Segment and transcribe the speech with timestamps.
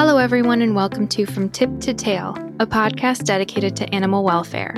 [0.00, 4.74] Hello, everyone, and welcome to From Tip to Tail, a podcast dedicated to animal welfare.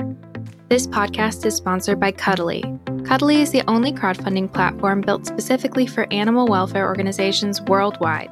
[0.67, 2.61] This podcast is sponsored by Cuddly.
[3.05, 8.29] Cuddly is the only crowdfunding platform built specifically for animal welfare organizations worldwide.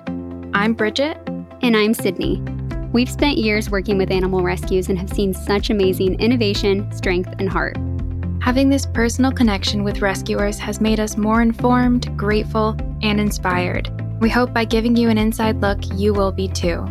[0.53, 1.17] I'm Bridget.
[1.61, 2.41] And I'm Sydney.
[2.91, 7.47] We've spent years working with animal rescues and have seen such amazing innovation, strength, and
[7.47, 7.77] heart.
[8.41, 13.89] Having this personal connection with rescuers has made us more informed, grateful, and inspired.
[14.21, 16.85] We hope by giving you an inside look, you will be too.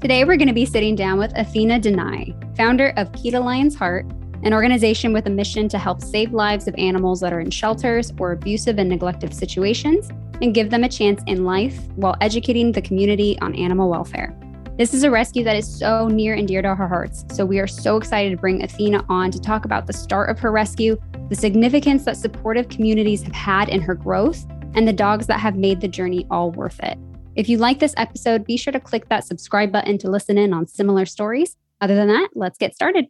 [0.00, 3.74] Today, we're going to be sitting down with Athena Denai, founder of Key to Lion's
[3.74, 4.06] Heart,
[4.42, 8.10] an organization with a mission to help save lives of animals that are in shelters
[8.18, 10.08] or abusive and neglected situations
[10.40, 14.34] and give them a chance in life while educating the community on animal welfare.
[14.78, 17.26] This is a rescue that is so near and dear to our hearts.
[17.34, 20.38] So we are so excited to bring Athena on to talk about the start of
[20.38, 25.26] her rescue, the significance that supportive communities have had in her growth, and the dogs
[25.26, 26.98] that have made the journey all worth it.
[27.34, 30.52] If you like this episode, be sure to click that subscribe button to listen in
[30.52, 31.56] on similar stories.
[31.80, 33.06] Other than that, let's get started.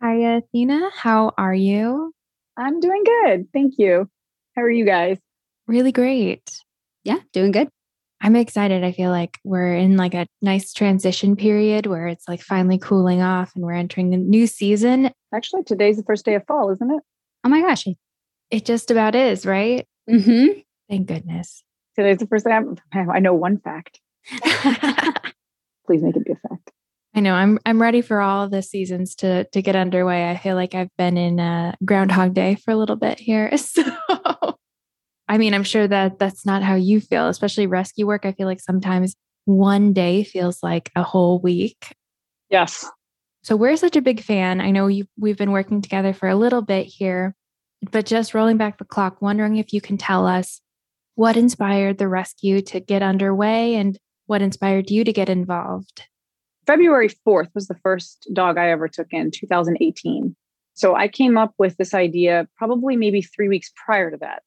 [0.00, 0.90] Hi, Athena.
[0.94, 2.14] How are you?
[2.56, 3.48] I'm doing good.
[3.52, 4.08] Thank you.
[4.56, 5.18] How are you guys?
[5.66, 6.60] Really great.
[7.04, 7.68] Yeah, doing good.
[8.20, 8.84] I'm excited.
[8.84, 13.20] I feel like we're in like a nice transition period where it's like finally cooling
[13.20, 15.10] off and we're entering a new season.
[15.34, 17.02] Actually, today's the first day of fall, isn't it?
[17.44, 17.86] Oh my gosh.
[18.50, 19.86] It just about is, right?
[20.08, 20.60] Mm-hmm.
[20.88, 21.62] Thank goodness.
[21.96, 24.00] Today's the first time I'm, know one fact.
[25.86, 26.70] Please make it be a fact.
[27.14, 27.34] I know.
[27.34, 30.28] I'm I'm ready for all the seasons to to get underway.
[30.28, 33.50] I feel like I've been in a Groundhog Day for a little bit here.
[33.58, 33.82] So
[35.26, 38.26] I mean, I'm sure that that's not how you feel, especially rescue work.
[38.26, 41.94] I feel like sometimes one day feels like a whole week.
[42.50, 42.88] Yes.
[43.42, 44.60] So we're such a big fan.
[44.60, 47.34] I know you we've been working together for a little bit here,
[47.90, 50.60] but just rolling back the clock, wondering if you can tell us
[51.14, 56.04] what inspired the rescue to get underway and what inspired you to get involved.
[56.66, 60.34] February 4th was the first dog I ever took in 2018.
[60.74, 64.42] So I came up with this idea probably maybe three weeks prior to that.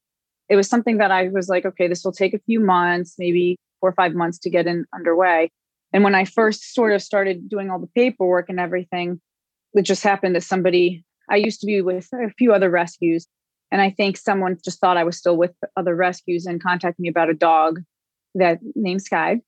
[0.49, 3.57] It was something that I was like, okay, this will take a few months, maybe
[3.79, 5.49] four or five months to get in underway.
[5.93, 9.21] And when I first sort of started doing all the paperwork and everything,
[9.73, 13.27] it just happened that somebody, I used to be with a few other rescues.
[13.71, 17.09] And I think someone just thought I was still with other rescues and contacted me
[17.09, 17.81] about a dog
[18.35, 19.41] that named Sky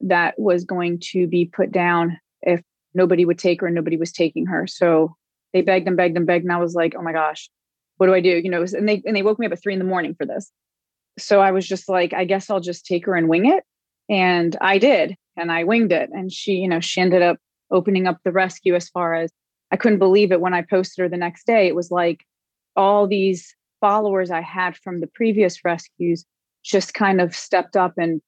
[0.00, 2.62] that was going to be put down if
[2.94, 4.66] nobody would take her and nobody was taking her.
[4.66, 5.16] So
[5.52, 6.44] they begged and begged and begged.
[6.44, 7.50] And I was like, oh my gosh,
[7.96, 8.40] what do I do?
[8.42, 10.24] You know, and they and they woke me up at three in the morning for
[10.24, 10.50] this.
[11.18, 13.64] So I was just like, I guess I'll just take her and wing it.
[14.08, 15.16] And I did.
[15.36, 16.10] And I winged it.
[16.12, 17.38] And she, you know, she ended up
[17.70, 19.30] opening up the rescue as far as
[19.70, 21.66] I couldn't believe it when I posted her the next day.
[21.66, 22.24] It was like
[22.76, 26.24] all these followers I had from the previous rescues
[26.64, 28.20] just kind of stepped up and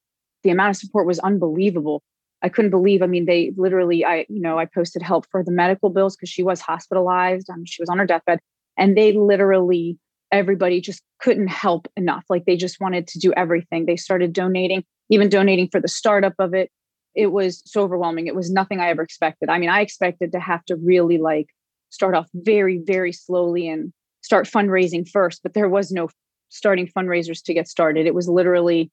[0.42, 2.02] the amount of support was unbelievable.
[2.42, 3.02] I couldn't believe.
[3.02, 6.30] I mean, they literally, I, you know, I posted help for the medical bills because
[6.30, 7.50] she was hospitalized.
[7.50, 8.40] Um, she was on her deathbed,
[8.78, 9.98] and they literally,
[10.32, 12.24] everybody just couldn't help enough.
[12.30, 13.84] Like they just wanted to do everything.
[13.84, 16.70] They started donating, even donating for the startup of it.
[17.15, 18.26] It was so overwhelming.
[18.26, 19.48] It was nothing I ever expected.
[19.48, 21.48] I mean, I expected to have to really like
[21.91, 26.09] start off very, very slowly and start fundraising first, but there was no
[26.50, 28.06] starting fundraisers to get started.
[28.06, 28.91] It was literally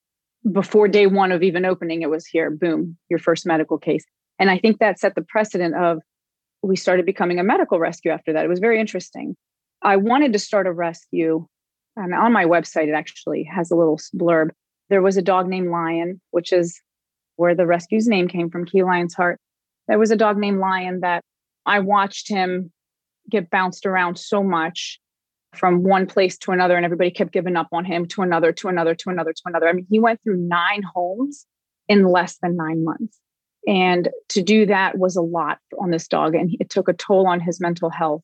[0.51, 4.05] before day one of even opening, it was here, boom, your first medical case.
[4.39, 5.99] And I think that set the precedent of
[6.61, 8.45] we started becoming a medical rescue after that.
[8.45, 9.35] It was very interesting.
[9.81, 11.45] I wanted to start a rescue.
[11.95, 14.49] And on my website, it actually has a little blurb.
[14.89, 16.79] There was a dog named Lion, which is
[17.37, 19.39] where the rescue's name came from, Key Lion's Heart.
[19.87, 21.23] There was a dog named Lion that
[21.65, 22.71] I watched him
[23.29, 24.99] get bounced around so much
[25.55, 28.67] from one place to another and everybody kept giving up on him to another to
[28.67, 29.67] another to another to another.
[29.67, 31.45] I mean he went through nine homes
[31.87, 33.17] in less than nine months.
[33.67, 37.27] And to do that was a lot on this dog and it took a toll
[37.27, 38.23] on his mental health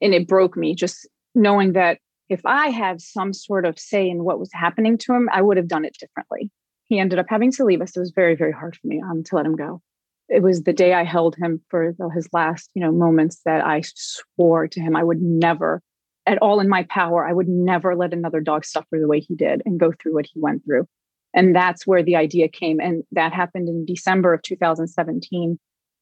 [0.00, 0.74] and it broke me.
[0.74, 1.98] Just knowing that
[2.28, 5.56] if i had some sort of say in what was happening to him i would
[5.56, 6.50] have done it differently
[6.86, 9.22] he ended up having to leave us it was very very hard for me um,
[9.24, 9.80] to let him go
[10.28, 13.64] it was the day i held him for the, his last you know moments that
[13.64, 15.82] i swore to him i would never
[16.26, 19.34] at all in my power, I would never let another dog suffer the way he
[19.34, 20.86] did and go through what he went through.
[21.34, 22.80] And that's where the idea came.
[22.80, 25.58] And that happened in December of 2017.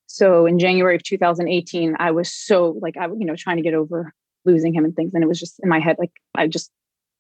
[0.07, 3.75] So in January of 2018, I was so like, I, you know, trying to get
[3.75, 4.13] over
[4.45, 5.13] losing him and things.
[5.15, 6.71] And it was just in my head, like, I just,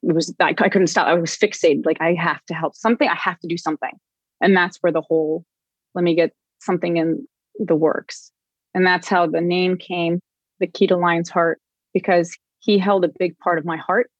[0.02, 1.06] it was, I, I couldn't stop.
[1.06, 1.86] I was fixated.
[1.86, 3.08] Like, I have to help something.
[3.08, 3.92] I have to do something.
[4.40, 5.44] And that's where the whole,
[5.94, 7.26] let me get something in
[7.58, 8.32] the works.
[8.74, 10.20] And that's how the name came,
[10.58, 11.60] the key to Lion's Heart,
[11.92, 14.10] because he held a big part of my heart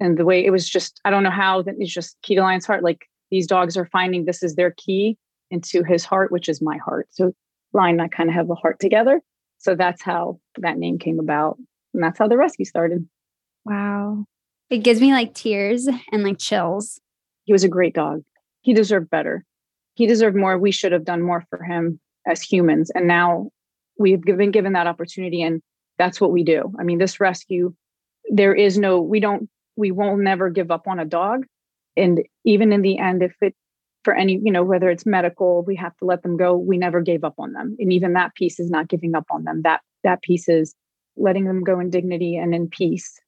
[0.00, 2.40] and the way it was just i don't know how that is just key to
[2.40, 5.18] lion's heart like these dogs are finding this is their key
[5.50, 7.08] into his heart, which is my heart.
[7.10, 7.32] So
[7.72, 9.20] Lion and I kind of have a heart together.
[9.58, 11.58] So that's how that name came about.
[11.94, 13.08] And that's how the rescue started.
[13.64, 14.24] Wow.
[14.70, 17.00] It gives me like tears and like chills.
[17.44, 18.22] He was a great dog.
[18.60, 19.44] He deserved better.
[19.94, 20.58] He deserved more.
[20.58, 22.90] We should have done more for him as humans.
[22.94, 23.50] And now
[23.98, 25.62] we've been given that opportunity and
[25.98, 26.72] that's what we do.
[26.78, 27.74] I mean, this rescue,
[28.30, 31.46] there is no, we don't, we won't never give up on a dog.
[31.96, 33.54] And even in the end, if it,
[34.04, 36.56] for any, you know, whether it's medical, we have to let them go.
[36.56, 37.76] We never gave up on them.
[37.78, 39.62] And even that piece is not giving up on them.
[39.62, 40.74] That, that piece is
[41.16, 43.18] letting them go in dignity and in peace.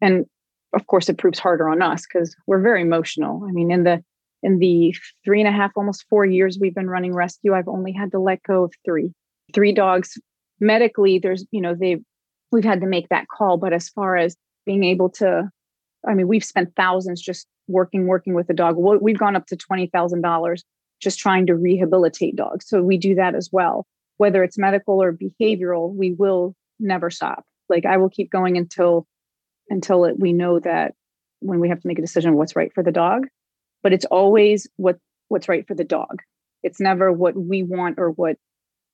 [0.00, 0.26] And
[0.72, 3.44] of course, it proves harder on us because we're very emotional.
[3.48, 4.02] I mean, in the,
[4.42, 7.92] in the three and a half, almost four years we've been running rescue, I've only
[7.92, 9.12] had to let go of three,
[9.54, 10.18] three dogs
[10.60, 11.18] medically.
[11.18, 11.98] There's, you know, they
[12.52, 13.56] we've had to make that call.
[13.56, 15.50] But as far as being able to,
[16.06, 18.76] I mean, we've spent thousands just working, working with the dog.
[18.76, 20.62] We've gone up to $20,000
[21.00, 22.66] just trying to rehabilitate dogs.
[22.68, 23.86] So we do that as well.
[24.16, 27.44] Whether it's medical or behavioral, we will never stop.
[27.68, 29.06] Like I will keep going until
[29.68, 30.94] until it, we know that
[31.40, 33.26] when we have to make a decision what's right for the dog,
[33.82, 34.98] but it's always what
[35.28, 36.22] what's right for the dog.
[36.62, 38.36] It's never what we want or what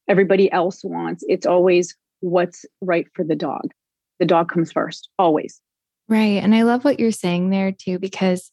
[0.09, 1.25] everybody else wants.
[1.29, 3.71] It's always what's right for the dog.
[4.19, 5.61] The dog comes first, always.
[6.09, 6.43] Right.
[6.43, 8.51] And I love what you're saying there too, because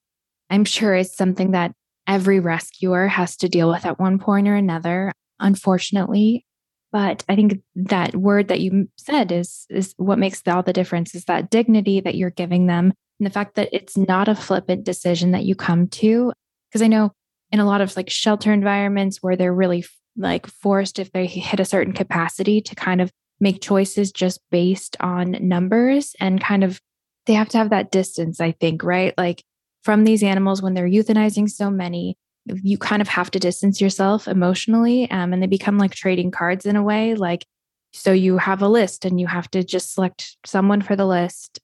[0.50, 1.74] I'm sure it's something that
[2.08, 6.46] every rescuer has to deal with at one point or another, unfortunately.
[6.92, 11.14] But I think that word that you said is is what makes all the difference
[11.14, 14.86] is that dignity that you're giving them and the fact that it's not a flippant
[14.86, 16.34] decision that you come to.
[16.70, 17.12] Because I know
[17.52, 19.86] in a lot of like shelter environments where they're really
[20.18, 24.98] like forced if they hit a certain capacity to kind of make choices just based
[25.00, 26.82] on numbers and kind of
[27.26, 29.14] they have to have that distance, I think, right?
[29.18, 29.44] Like
[29.84, 34.28] from these animals when they're euthanizing so many, you kind of have to distance yourself
[34.28, 37.16] emotionally um, and they become like trading cards in a way.
[37.16, 37.46] Like,
[37.94, 41.60] so you have a list and you have to just select someone for the list.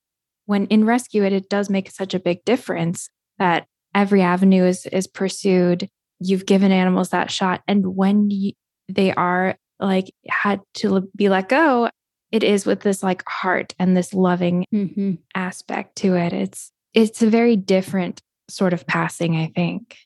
[0.45, 4.85] When in rescue, it, it does make such a big difference that every avenue is,
[4.87, 5.89] is pursued.
[6.19, 7.61] You've given animals that shot.
[7.67, 8.53] And when you,
[8.87, 11.89] they are like had to be let go,
[12.31, 15.13] it is with this like heart and this loving mm-hmm.
[15.33, 16.33] aspect to it.
[16.33, 19.97] It's it's a very different sort of passing, I think.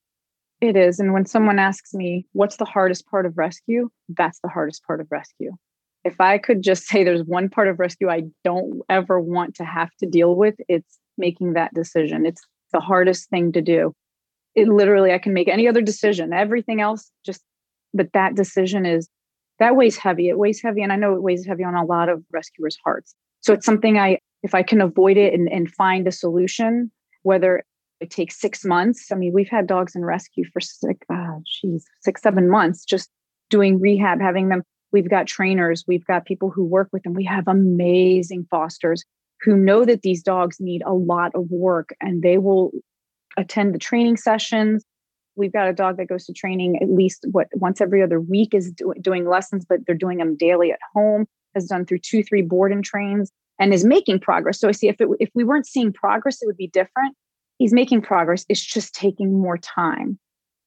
[0.62, 1.00] It is.
[1.00, 3.90] And when someone asks me, what's the hardest part of rescue?
[4.10, 5.52] That's the hardest part of rescue.
[6.04, 9.66] If I could just say there's one part of rescue I don't ever want to
[9.66, 12.26] have to deal with, it's making that decision.
[12.26, 12.42] It's
[12.74, 13.94] the hardest thing to do.
[14.56, 17.42] It literally, I can make any other decision, everything else just,
[17.94, 19.10] but that decision is
[19.60, 20.30] that weighs heavy.
[20.30, 20.82] It weighs heavy.
[20.82, 23.14] And I know it weighs heavy on a lot of rescuers' hearts.
[23.42, 26.92] So it's something I, if I can avoid it and, and find a solution,
[27.24, 27.64] whether
[28.00, 29.12] it takes six months.
[29.12, 33.10] I mean, we've had dogs in rescue for six, uh, geez, six, seven months, just
[33.50, 34.64] doing rehab, having them.
[34.92, 37.14] We've got trainers, we've got people who work with them.
[37.14, 39.04] We have amazing fosters
[39.42, 42.72] who know that these dogs need a lot of work and they will
[43.38, 44.84] attend the training sessions
[45.40, 48.54] we've got a dog that goes to training at least what once every other week
[48.54, 51.26] is do, doing lessons but they're doing them daily at home
[51.56, 54.90] has done through two three board and trains and is making progress so i see
[54.90, 57.16] if it, if we weren't seeing progress it would be different
[57.60, 60.18] he's making progress it's just taking more time.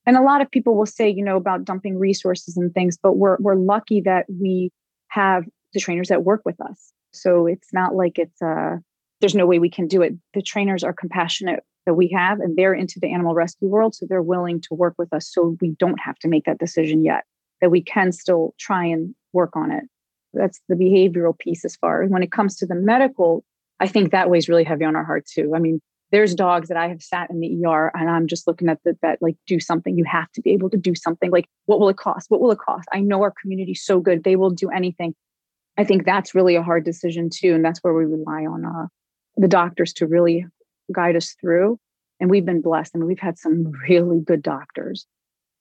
[0.06, 3.14] And a lot of people will say you know about dumping resources and things but
[3.16, 4.71] we're we're lucky that we
[5.09, 6.93] have the trainers that work with us.
[7.12, 8.76] So it's not like it's uh
[9.21, 10.14] there's no way we can do it.
[10.35, 14.07] The trainers are compassionate that we have and they're into the animal rescue world so
[14.09, 17.25] they're willing to work with us so we don't have to make that decision yet
[17.61, 19.85] that we can still try and work on it.
[20.33, 23.45] That's the behavioral piece as far as when it comes to the medical
[23.81, 25.52] i think that weighs really heavy on our heart too.
[25.55, 25.81] I mean
[26.12, 28.97] there's dogs that i have sat in the er and i'm just looking at the,
[29.02, 31.88] that like do something you have to be able to do something like what will
[31.88, 34.71] it cost what will it cost i know our community's so good they will do
[34.71, 35.14] anything
[35.78, 38.87] i think that's really a hard decision too and that's where we rely on uh,
[39.37, 40.47] the doctors to really
[40.92, 41.78] guide us through.
[42.21, 42.92] And we've been blessed.
[42.95, 45.07] I mean, we've had some really good doctors.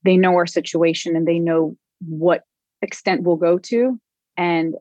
[0.03, 2.43] They know our situation and they know what
[2.81, 3.99] extent we'll go to,
[4.37, 4.75] and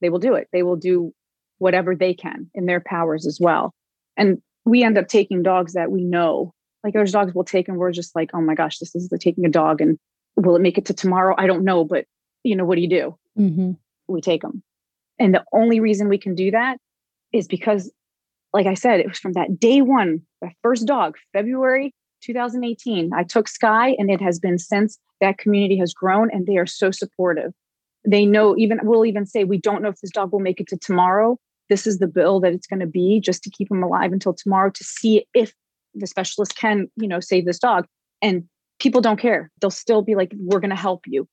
[0.00, 0.48] they will do it.
[0.52, 1.12] They will do
[1.58, 3.74] whatever they can in their powers as well.
[4.16, 6.52] And we end up taking dogs that we know,
[6.84, 9.18] like there's dogs we'll take, and we're just like, oh my gosh, this is the
[9.18, 9.98] taking a dog, and
[10.36, 11.34] will it make it to tomorrow?
[11.38, 12.04] I don't know, but
[12.42, 13.18] you know, what do you do?
[13.38, 13.72] Mm-hmm.
[14.08, 14.62] We take them.
[15.18, 16.78] And the only reason we can do that
[17.32, 17.90] is because
[18.52, 23.12] like I said, it was from that day one, the first dog, February 2018.
[23.12, 26.66] I took Sky, and it has been since that community has grown, and they are
[26.66, 27.52] so supportive.
[28.08, 30.68] They know, even we'll even say, we don't know if this dog will make it
[30.68, 31.38] to tomorrow.
[31.68, 34.34] This is the bill that it's going to be just to keep him alive until
[34.34, 35.52] tomorrow to see if
[35.94, 37.86] the specialist can, you know, save this dog.
[38.22, 38.44] And
[38.78, 39.50] people don't care.
[39.60, 41.28] They'll still be like, we're going to help you.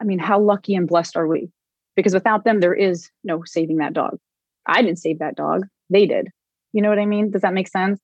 [0.00, 1.50] I mean, how lucky and blessed are we?
[1.96, 4.18] Because without them, there is no saving that dog.
[4.66, 5.66] I didn't save that dog.
[5.90, 6.28] They did.
[6.72, 7.30] You know what I mean?
[7.30, 7.98] Does that make sense?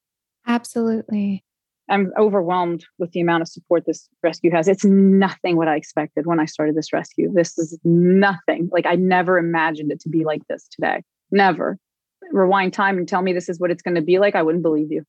[0.46, 1.44] Absolutely.
[1.90, 4.68] I'm overwhelmed with the amount of support this rescue has.
[4.68, 7.30] It's nothing what I expected when I started this rescue.
[7.32, 8.70] This is nothing.
[8.72, 11.02] Like I never imagined it to be like this today.
[11.34, 11.76] Never.
[12.30, 14.34] Rewind time and tell me this is what it's going to be like.
[14.34, 15.02] I wouldn't believe you.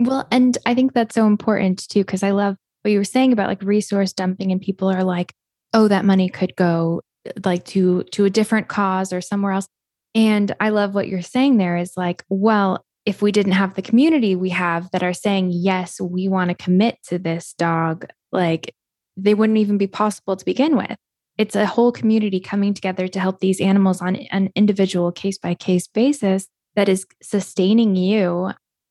[0.00, 3.32] Well, and I think that's so important too, because I love what you were saying
[3.32, 5.32] about like resource dumping and people are like,
[5.72, 7.02] oh, that money could go
[7.44, 9.68] like to to a different cause or somewhere else.
[10.14, 13.82] And I love what you're saying there is like, well, if we didn't have the
[13.82, 18.74] community we have that are saying, yes, we want to commit to this dog, like
[19.16, 20.96] they wouldn't even be possible to begin with.
[21.40, 25.54] It's a whole community coming together to help these animals on an individual case by
[25.54, 28.50] case basis that is sustaining you.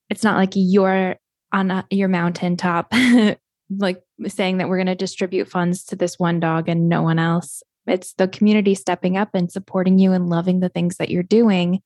[0.10, 1.18] It's not like you're
[1.54, 2.92] on a, your mountaintop,
[3.70, 7.20] like saying that we're going to distribute funds to this one dog and no one
[7.20, 7.62] else.
[7.86, 11.82] It's the community stepping up and supporting you and loving the things that you're doing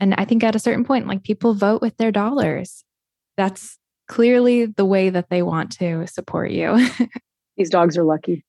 [0.00, 2.84] and I think at a certain point, like people vote with their dollars.
[3.36, 6.88] That's clearly the way that they want to support you.
[7.56, 8.44] These dogs are lucky.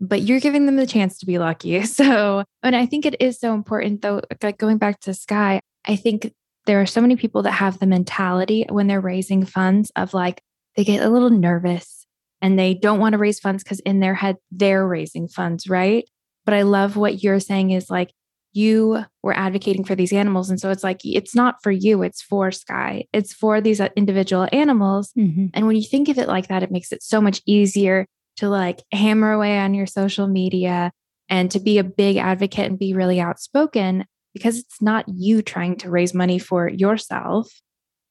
[0.00, 1.82] But you're giving them the chance to be lucky.
[1.86, 5.96] So, and I think it is so important, though, like going back to Sky, I
[5.96, 6.32] think
[6.66, 10.42] there are so many people that have the mentality when they're raising funds of like,
[10.76, 12.06] they get a little nervous
[12.42, 16.04] and they don't want to raise funds because in their head, they're raising funds, right?
[16.44, 18.10] But I love what you're saying is like,
[18.54, 20.48] you were advocating for these animals.
[20.48, 23.88] And so it's like, it's not for you, it's for Sky, it's for these uh,
[23.96, 25.12] individual animals.
[25.18, 25.46] Mm-hmm.
[25.54, 28.06] And when you think of it like that, it makes it so much easier
[28.36, 30.92] to like hammer away on your social media
[31.28, 35.76] and to be a big advocate and be really outspoken because it's not you trying
[35.76, 37.50] to raise money for yourself.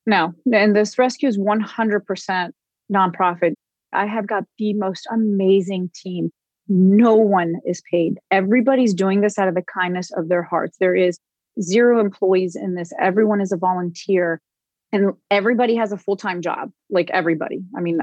[0.06, 2.52] No, and this rescue is 100%
[2.92, 3.54] nonprofit.
[3.92, 6.32] I have got the most amazing team
[6.68, 8.20] no one is paid.
[8.32, 10.78] Everybody's doing this out of the kindness of their hearts.
[10.80, 11.20] There is
[11.62, 12.92] zero employees in this.
[13.00, 14.42] Everyone is a volunteer
[14.92, 17.62] and everybody has a full-time job, like everybody.
[17.76, 18.00] I mean,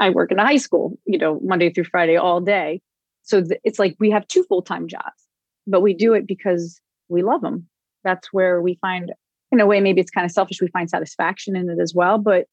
[0.00, 2.80] I work in a high school, you know, Monday through Friday all day.
[3.22, 5.26] So th- it's like we have two full-time jobs,
[5.66, 7.66] but we do it because we love them.
[8.04, 9.12] That's where we find
[9.52, 12.18] in a way maybe it's kind of selfish we find satisfaction in it as well,
[12.18, 12.46] but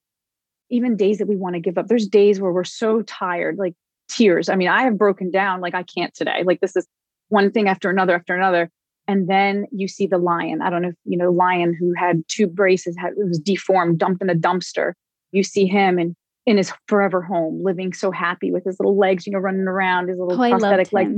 [0.69, 1.87] even days that we want to give up.
[1.87, 3.75] There's days where we're so tired, like
[4.09, 4.49] tears.
[4.49, 6.43] I mean, I have broken down like I can't today.
[6.45, 6.87] Like this is
[7.29, 8.69] one thing after another after another.
[9.07, 10.61] And then you see the lion.
[10.61, 14.21] I don't know if you know lion who had two braces, had was deformed, dumped
[14.21, 14.93] in a dumpster.
[15.31, 19.25] You see him and in his forever home, living so happy with his little legs,
[19.25, 21.09] you know, running around, his little oh, prosthetic leg.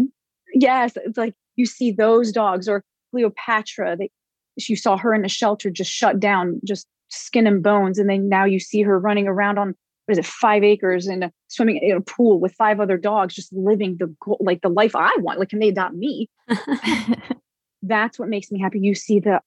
[0.54, 3.98] Yes, it's like you see those dogs or Cleopatra.
[3.98, 4.12] They,
[4.58, 8.30] you saw her in a shelter just shut down, just skin and bones, and then
[8.30, 11.78] now you see her running around on what is it five acres and uh, swimming
[11.78, 15.12] in a pool with five other dogs just living the goal like the life i
[15.18, 16.30] want like can they adopt me
[17.82, 19.40] that's what makes me happy you see the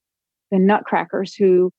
[0.50, 1.70] the nutcrackers who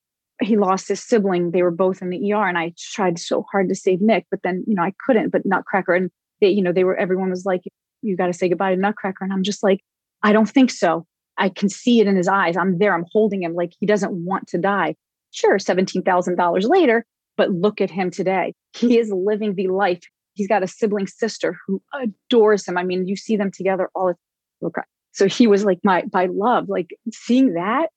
[0.41, 3.67] he lost his sibling they were both in the er and i tried so hard
[3.69, 6.09] to save nick but then you know i couldn't but nutcracker and
[6.41, 7.61] they you know they were everyone was like
[8.01, 9.81] you got to say goodbye to nutcracker and i'm just like
[10.23, 11.05] i don't think so
[11.37, 14.13] i can see it in his eyes i'm there i'm holding him like he doesn't
[14.13, 14.95] want to die
[15.31, 17.05] sure $17000 later
[17.39, 18.53] but look at him today.
[18.75, 20.01] He is living the life.
[20.33, 22.77] He's got a sibling sister who adores him.
[22.77, 24.13] I mean, you see them together all
[24.61, 24.83] the time.
[25.13, 26.67] So he was like my my love.
[26.67, 27.91] Like seeing that,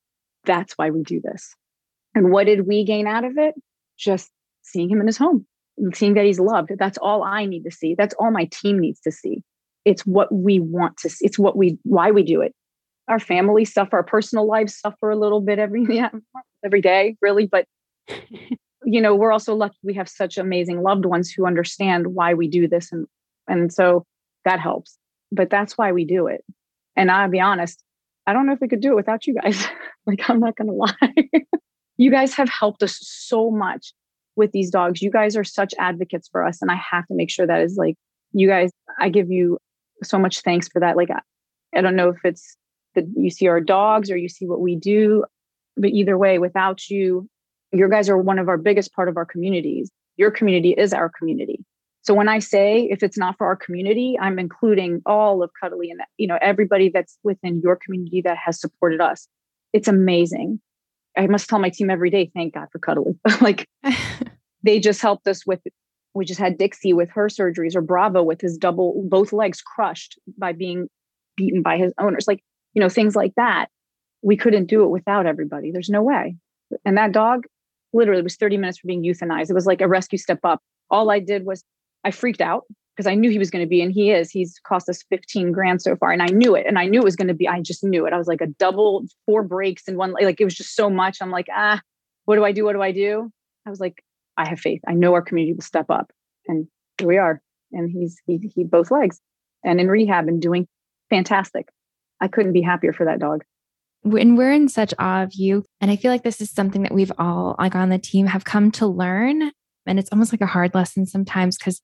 [0.45, 1.57] that's why we do this.
[2.15, 3.55] And what did we gain out of it?
[3.99, 4.31] Just
[4.63, 5.47] seeing him in his home,
[5.95, 6.71] seeing that he's loved.
[6.79, 7.95] That's all I need to see.
[7.95, 9.43] That's all my team needs to see.
[9.85, 11.27] It's what we want to see.
[11.27, 12.55] It's what we why we do it.
[13.09, 16.11] Our families suffer, our personal lives suffer a little bit every yeah,
[16.65, 17.67] every day, really, but
[18.85, 22.49] you know we're also lucky we have such amazing loved ones who understand why we
[22.49, 23.07] do this and
[23.49, 24.05] and so
[24.45, 24.99] that helps
[25.31, 26.45] but that's why we do it
[26.97, 27.83] and i'll be honest
[28.27, 29.67] i don't know if we could do it without you guys
[30.07, 31.15] like i'm not gonna lie
[32.03, 33.93] you guys have helped us so much
[34.37, 37.31] with these dogs you guys are such advocates for us and i have to make
[37.31, 37.97] sure that is like
[38.33, 39.59] you guys i give you
[40.03, 41.21] so much thanks for that like i,
[41.77, 42.57] I don't know if it's
[42.95, 45.25] that you see our dogs or you see what we do
[45.77, 47.29] but either way without you
[47.73, 49.91] your guys are one of our biggest part of our communities.
[50.17, 51.65] Your community is our community.
[52.03, 55.91] So when I say if it's not for our community, I'm including all of Cuddly
[55.91, 59.27] and you know everybody that's within your community that has supported us.
[59.73, 60.61] It's amazing.
[61.17, 63.15] I must tell my team every day, thank God for Cuddly.
[63.41, 63.69] like
[64.63, 65.61] they just helped us with
[66.15, 70.19] we just had Dixie with her surgeries or Bravo with his double both legs crushed
[70.37, 70.89] by being
[71.37, 72.29] beaten by his owners.
[72.29, 72.43] Like,
[72.75, 73.69] you know, things like that.
[74.21, 75.73] We couldn't do it without everybody.
[75.73, 76.37] There's no way.
[76.85, 77.47] And that dog,
[77.93, 79.51] literally was 30 minutes from being euthanized.
[79.51, 80.61] It was like a rescue step up.
[80.91, 81.65] All I did was
[82.05, 82.65] I freaked out.
[82.95, 84.31] Because I knew he was going to be, and he is.
[84.31, 86.13] He's cost us 15 grand so far.
[86.13, 86.67] And I knew it.
[86.67, 88.13] And I knew it was going to be, I just knew it.
[88.13, 91.19] I was like a double, four breaks in one, like it was just so much.
[91.21, 91.81] I'm like, ah,
[92.27, 92.65] what do I do?
[92.65, 93.31] What do I do?
[93.67, 94.05] I was like,
[94.37, 94.81] I have faith.
[94.87, 96.13] I know our community will step up.
[96.47, 96.67] And
[96.99, 97.41] here we are.
[97.73, 99.21] And he's, he, he both legs
[99.65, 100.67] and in rehab and doing
[101.09, 101.69] fantastic.
[102.21, 103.43] I couldn't be happier for that dog.
[104.03, 106.93] When we're in such awe of you, and I feel like this is something that
[106.93, 109.53] we've all, like on the team, have come to learn.
[109.87, 111.81] And it's almost like a hard lesson sometimes because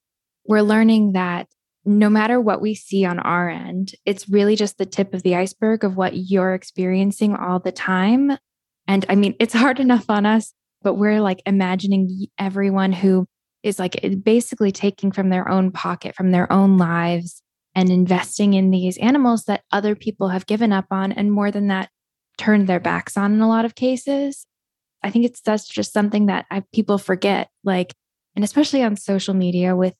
[0.48, 1.46] we're learning that
[1.84, 5.36] no matter what we see on our end, it's really just the tip of the
[5.36, 8.36] iceberg of what you're experiencing all the time.
[8.86, 10.52] And I mean, it's hard enough on us,
[10.82, 13.26] but we're like imagining everyone who
[13.62, 17.42] is like basically taking from their own pocket, from their own lives,
[17.74, 21.12] and investing in these animals that other people have given up on.
[21.12, 21.90] And more than that,
[22.38, 24.46] turned their backs on in a lot of cases.
[25.02, 27.50] I think it's that's just something that I, people forget.
[27.64, 27.94] Like,
[28.34, 29.94] and especially on social media with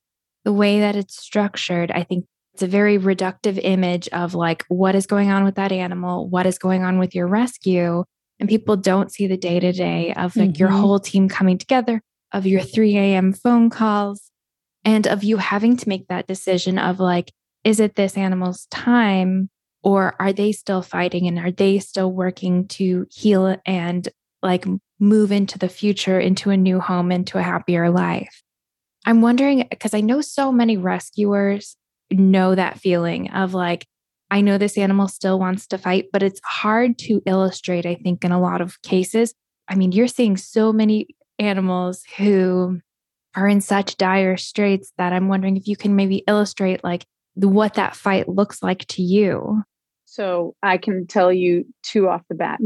[0.48, 2.24] the way that it's structured, I think
[2.54, 6.46] it's a very reductive image of like what is going on with that animal, what
[6.46, 8.02] is going on with your rescue.
[8.40, 10.58] And people don't see the day to day of like mm-hmm.
[10.58, 12.00] your whole team coming together,
[12.32, 13.34] of your 3 a.m.
[13.34, 14.30] phone calls,
[14.86, 17.30] and of you having to make that decision of like,
[17.62, 19.50] is it this animal's time
[19.82, 24.08] or are they still fighting and are they still working to heal and
[24.42, 24.64] like
[24.98, 28.42] move into the future, into a new home, into a happier life?
[29.08, 31.78] I'm wondering because I know so many rescuers
[32.10, 33.86] know that feeling of like,
[34.30, 38.22] I know this animal still wants to fight, but it's hard to illustrate, I think,
[38.22, 39.32] in a lot of cases.
[39.66, 42.80] I mean, you're seeing so many animals who
[43.34, 47.74] are in such dire straits that I'm wondering if you can maybe illustrate like what
[47.74, 49.62] that fight looks like to you.
[50.04, 52.58] So I can tell you two off the bat.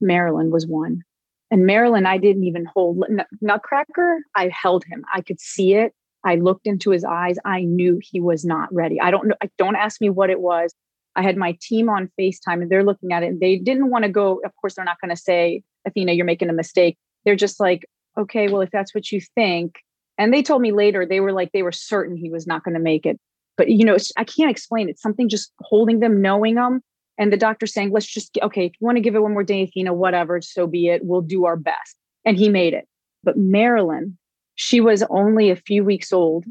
[0.00, 1.02] Marilyn was one.
[1.50, 3.02] And Marilyn, I didn't even hold
[3.40, 4.20] Nutcracker.
[4.34, 5.04] I held him.
[5.14, 5.94] I could see it.
[6.24, 7.36] I looked into his eyes.
[7.44, 9.00] I knew he was not ready.
[9.00, 9.36] I don't know.
[9.56, 10.74] Don't ask me what it was.
[11.16, 14.04] I had my team on FaceTime and they're looking at it and they didn't want
[14.04, 14.40] to go.
[14.44, 16.96] Of course, they're not going to say, Athena, you're making a mistake.
[17.24, 19.76] They're just like, okay, well, if that's what you think.
[20.18, 22.74] And they told me later, they were like, they were certain he was not going
[22.74, 23.18] to make it.
[23.56, 24.98] But, you know, I can't explain it.
[24.98, 26.82] Something just holding them, knowing them.
[27.18, 29.42] And the doctor saying, let's just, okay, if you want to give it one more
[29.42, 31.04] day, Athena, whatever, so be it.
[31.04, 31.96] We'll do our best.
[32.24, 32.86] And he made it.
[33.24, 34.16] But Marilyn,
[34.54, 36.44] she was only a few weeks old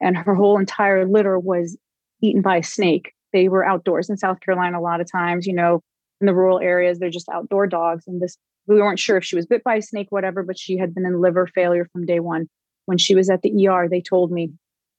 [0.00, 1.76] and her whole entire litter was
[2.20, 3.12] eaten by a snake.
[3.32, 5.80] They were outdoors in South Carolina a lot of times, you know,
[6.20, 8.04] in the rural areas, they're just outdoor dogs.
[8.06, 10.76] And this, we weren't sure if she was bit by a snake, whatever, but she
[10.76, 12.48] had been in liver failure from day one.
[12.86, 14.52] When she was at the ER, they told me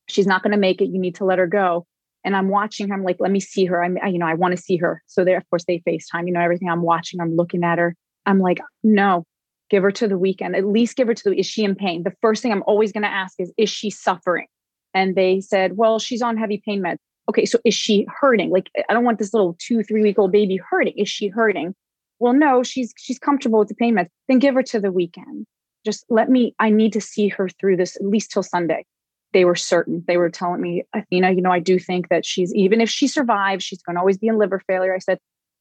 [0.07, 0.89] she's not going to make it.
[0.89, 1.85] You need to let her go.
[2.23, 2.93] And I'm watching her.
[2.93, 3.83] I'm like, let me see her.
[3.83, 5.01] I'm, you know, I want to see her.
[5.07, 7.95] So there, of course, they FaceTime, you know, everything I'm watching, I'm looking at her.
[8.25, 9.25] I'm like, no,
[9.69, 10.55] give her to the weekend.
[10.55, 12.03] At least give her to the, is she in pain?
[12.03, 14.47] The first thing I'm always going to ask is, is she suffering?
[14.93, 16.97] And they said, well, she's on heavy pain meds.
[17.29, 18.49] Okay, so is she hurting?
[18.51, 20.93] Like, I don't want this little two, three week old baby hurting.
[20.97, 21.73] Is she hurting?
[22.19, 24.09] Well, no, she's she's comfortable with the pain meds.
[24.27, 25.45] Then give her to the weekend.
[25.85, 28.85] Just let me, I need to see her through this at least till Sunday
[29.33, 30.03] they were certain.
[30.07, 33.07] They were telling me, Athena, you know, I do think that she's, even if she
[33.07, 34.95] survives, she's going to always be in liver failure.
[34.95, 35.19] I said,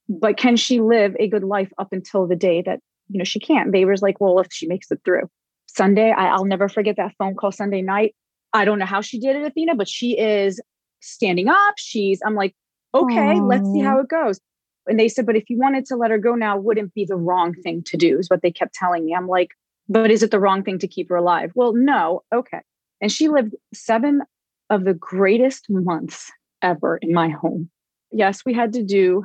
[0.08, 3.40] but can she live a good life up until the day that, you know, she
[3.40, 3.72] can't?
[3.72, 5.28] They was like, well, if she makes it through.
[5.66, 8.14] Sunday, I, will never forget that phone call Sunday night.
[8.52, 10.60] I don't know how she did it, Athena, but she is
[11.00, 11.74] standing up.
[11.78, 12.54] She's, I'm like,
[12.94, 13.48] okay, Aww.
[13.48, 14.38] let's see how it goes.
[14.86, 17.16] And they said, but if you wanted to let her go now, wouldn't be the
[17.16, 19.14] wrong thing to do, is what they kept telling me.
[19.14, 19.50] I'm like,
[19.88, 21.52] but is it the wrong thing to keep her alive?
[21.54, 22.22] Well, no.
[22.34, 22.60] Okay.
[23.02, 24.22] And she lived seven
[24.70, 26.30] of the greatest months
[26.62, 27.68] ever in my home.
[28.12, 29.24] Yes, we had to do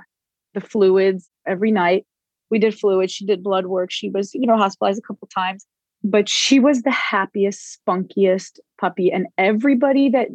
[0.56, 2.06] the fluids every night.
[2.50, 3.14] We did fluids.
[3.14, 3.92] She did blood work.
[3.92, 5.66] She was, you know, hospitalized a couple times,
[6.04, 9.12] but she was the happiest, spunkiest puppy.
[9.12, 10.30] And everybody that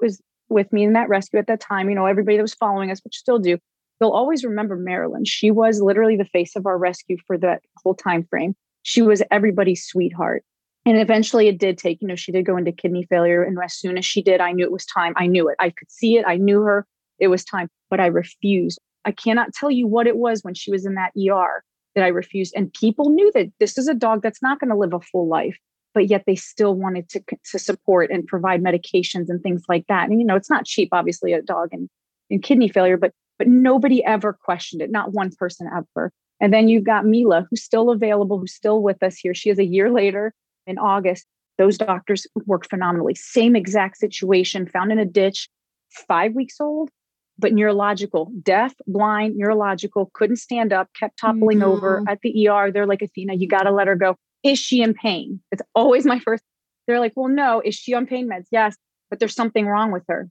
[0.00, 2.90] was with me in that rescue at that time, you know, everybody that was following
[2.90, 3.58] us, which still do,
[4.00, 5.24] they'll always remember Marilyn.
[5.24, 8.56] She was literally the face of our rescue for that whole time frame.
[8.82, 10.42] She was everybody's sweetheart
[10.88, 13.74] and eventually it did take you know she did go into kidney failure and as
[13.74, 15.12] soon as she did i knew it was time.
[15.16, 15.56] I knew it.
[15.58, 16.24] I could see it.
[16.26, 16.86] I knew her.
[17.18, 18.78] It was time but i refused.
[19.04, 21.62] I cannot tell you what it was when she was in that er
[21.94, 22.54] that i refused.
[22.56, 25.28] And people knew that this is a dog that's not going to live a full
[25.28, 25.58] life
[25.94, 27.20] but yet they still wanted to,
[27.50, 30.08] to support and provide medications and things like that.
[30.08, 31.88] And you know it's not cheap obviously a dog and
[32.30, 36.12] in kidney failure but but nobody ever questioned it not one person ever.
[36.40, 39.34] And then you've got Mila, who's still available, who's still with us here.
[39.34, 40.32] She is a year later
[40.68, 41.26] in August.
[41.56, 43.14] Those doctors worked phenomenally.
[43.16, 45.48] Same exact situation, found in a ditch,
[45.90, 46.90] five weeks old,
[47.38, 51.68] but neurological, deaf, blind, neurological, couldn't stand up, kept toppling mm-hmm.
[51.68, 52.70] over at the ER.
[52.70, 54.16] They're like, Athena, you got to let her go.
[54.44, 55.40] Is she in pain?
[55.50, 56.44] It's always my first.
[56.86, 57.60] They're like, well, no.
[57.64, 58.46] Is she on pain meds?
[58.50, 58.76] Yes.
[59.10, 60.28] but there's something wrong with her.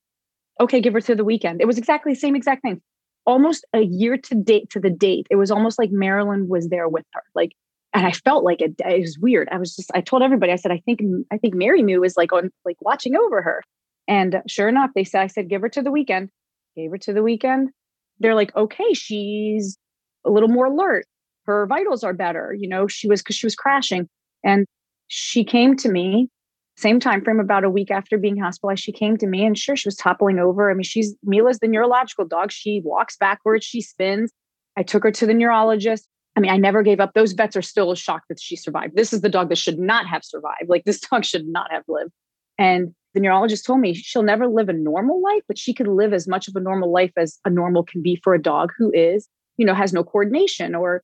[0.59, 1.61] Okay, give her to the weekend.
[1.61, 2.81] It was exactly the same exact thing.
[3.25, 5.27] Almost a year to date to the date.
[5.29, 7.21] It was almost like Marilyn was there with her.
[7.35, 7.51] Like,
[7.97, 9.49] and I felt like it, it was weird.
[9.51, 12.15] I was just, I told everybody, I said, I think, I think Mary Moo is
[12.15, 13.63] like on, like watching over her.
[14.07, 16.29] And sure enough, they said, I said, give her to the weekend.
[16.75, 17.71] Gave her to the weekend.
[18.19, 19.79] They're like, okay, she's
[20.25, 21.07] a little more alert.
[21.47, 22.55] Her vitals are better.
[22.55, 24.07] You know, she was, cause she was crashing.
[24.43, 24.67] And
[25.07, 26.29] she came to me
[26.75, 29.75] same time frame about a week after being hospitalized she came to me and sure
[29.75, 33.81] she was toppling over i mean she's mila's the neurological dog she walks backwards she
[33.81, 34.31] spins
[34.75, 36.07] i took her to the neurologist
[36.37, 39.11] i mean i never gave up those vets are still shocked that she survived this
[39.11, 42.11] is the dog that should not have survived like this dog should not have lived
[42.57, 46.13] and the neurologist told me she'll never live a normal life but she could live
[46.13, 48.91] as much of a normal life as a normal can be for a dog who
[48.93, 51.03] is you know has no coordination or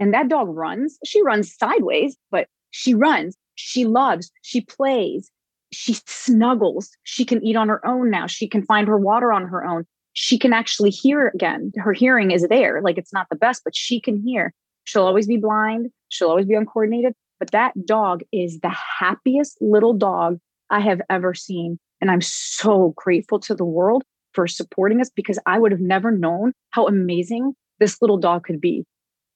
[0.00, 5.30] and that dog runs she runs sideways but she runs she loves, she plays,
[5.72, 6.90] she snuggles.
[7.04, 8.26] She can eat on her own now.
[8.26, 9.84] She can find her water on her own.
[10.14, 11.72] She can actually hear again.
[11.76, 12.82] Her hearing is there.
[12.82, 14.52] Like it's not the best, but she can hear.
[14.84, 15.90] She'll always be blind.
[16.08, 17.14] She'll always be uncoordinated.
[17.38, 20.38] But that dog is the happiest little dog
[20.70, 21.78] I have ever seen.
[22.00, 26.10] And I'm so grateful to the world for supporting us because I would have never
[26.10, 28.84] known how amazing this little dog could be.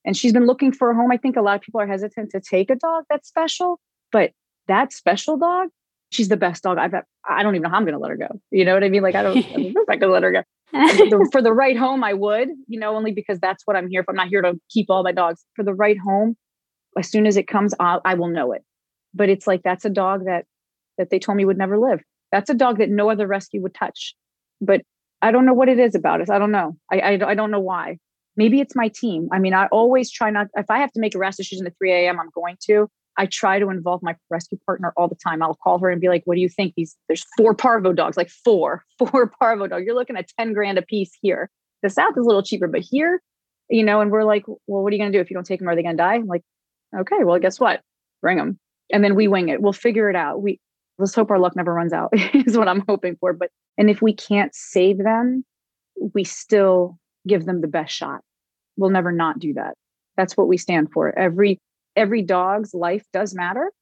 [0.05, 1.11] And she's been looking for a home.
[1.11, 3.81] I think a lot of people are hesitant to take a dog that's special
[4.13, 4.33] but
[4.69, 5.69] that special dog,
[6.11, 7.07] she's the best dog I've ever.
[7.29, 8.41] I don't even know how I'm going to let her go.
[8.51, 9.03] You know what I mean?
[9.03, 10.43] Like I don't, I don't know if I could let her go.
[10.73, 12.49] the, for the right home, I would.
[12.69, 14.13] You know, only because that's what I'm here for.
[14.13, 15.45] I'm not here to keep all my dogs.
[15.55, 16.37] For the right home,
[16.99, 18.63] as soon as it comes, I'll, I will know it.
[19.15, 20.45] But it's like that's a dog that
[20.99, 22.01] that they told me would never live.
[22.33, 24.15] That's a dog that no other rescue would touch.
[24.61, 24.83] But
[25.23, 26.31] I don't know what it is about it.
[26.31, 26.77] I don't know.
[26.91, 27.99] I, I, I don't know why.
[28.37, 29.29] Maybe it's my team.
[29.33, 30.49] I mean, I always try not.
[30.57, 32.89] If I have to make a rescue decision at 3 a.m., I'm going to.
[33.19, 35.43] I try to involve my rescue partner all the time.
[35.43, 36.75] I'll call her and be like, "What do you think?
[36.77, 39.85] These there's four parvo dogs, like four, four parvo dogs.
[39.85, 41.51] You're looking at ten grand a piece here.
[41.83, 43.23] The south is a little cheaper, but here,
[43.69, 45.47] you know." And we're like, "Well, what are you going to do if you don't
[45.47, 45.69] take them?
[45.69, 46.43] Are they going to die?" I'm like,
[46.97, 47.81] "Okay, well, guess what?
[48.21, 48.59] Bring them."
[48.93, 49.61] And then we wing it.
[49.63, 50.43] We'll figure it out.
[50.43, 50.61] We
[50.99, 52.11] let's hope our luck never runs out.
[52.35, 53.33] is what I'm hoping for.
[53.33, 55.45] But and if we can't save them,
[56.15, 58.21] we still give them the best shot.
[58.77, 59.75] We'll never not do that.
[60.17, 61.17] That's what we stand for.
[61.19, 61.61] Every
[61.97, 63.73] every dog's life does matter.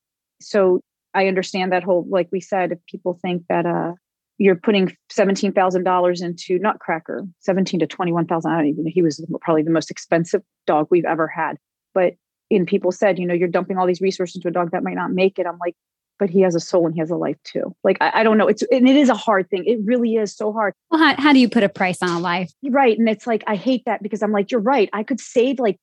[0.40, 0.81] So
[1.12, 3.92] I understand that whole, like we said, if people think that uh,
[4.38, 8.53] you're putting seventeen thousand dollars into Nutcracker, seventeen to twenty one thousand.
[8.53, 8.90] I don't even know.
[8.92, 11.57] He was probably the most expensive dog we've ever had.
[11.94, 12.14] But
[12.50, 14.94] in people said, you know, you're dumping all these resources into a dog that might
[14.94, 15.46] not make it.
[15.46, 15.74] I'm like,
[16.18, 17.74] but he has a soul and he has a life too.
[17.85, 18.48] Like I, I don't know.
[18.48, 19.64] It's and it is a hard thing.
[19.66, 20.74] It really is so hard.
[20.90, 22.53] Well, how, how do you put a price on a life?
[22.64, 24.90] Right, and it's like I hate that because I'm like, you're right.
[24.92, 25.79] I could save like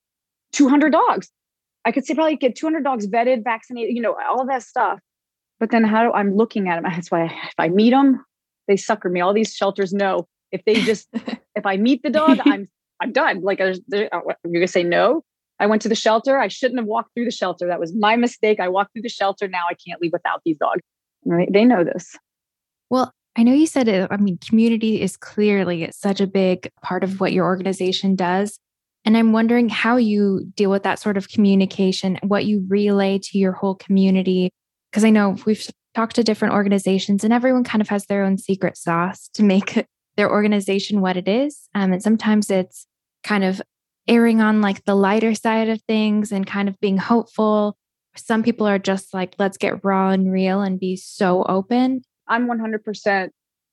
[0.52, 1.30] 200 dogs
[1.84, 5.00] I could say probably get 200 dogs vetted, vaccinated, you know, all that stuff.
[5.58, 6.90] But then how do I'm looking at them?
[6.90, 8.24] That's why if I meet them,
[8.68, 9.20] they sucker me.
[9.20, 11.08] All these shelters know if they just
[11.56, 12.68] if I meet the dog, I'm
[13.00, 13.42] I'm done.
[13.42, 14.08] Like uh, you're
[14.44, 15.22] gonna say no.
[15.58, 16.38] I went to the shelter.
[16.38, 17.68] I shouldn't have walked through the shelter.
[17.68, 18.58] That was my mistake.
[18.58, 19.46] I walked through the shelter.
[19.46, 20.80] Now I can't leave without these dogs.
[21.24, 21.48] Right?
[21.52, 22.16] They know this.
[22.90, 24.08] Well, I know you said it.
[24.10, 28.58] I mean, community is clearly such a big part of what your organization does.
[29.04, 33.38] And I'm wondering how you deal with that sort of communication, what you relay to
[33.38, 34.50] your whole community.
[34.90, 38.38] Because I know we've talked to different organizations and everyone kind of has their own
[38.38, 39.86] secret sauce to make
[40.16, 41.68] their organization what it is.
[41.74, 42.86] Um, and sometimes it's
[43.24, 43.60] kind of
[44.08, 47.76] erring on like the lighter side of things and kind of being hopeful.
[48.16, 52.02] Some people are just like, let's get raw and real and be so open.
[52.28, 53.30] I'm 100%.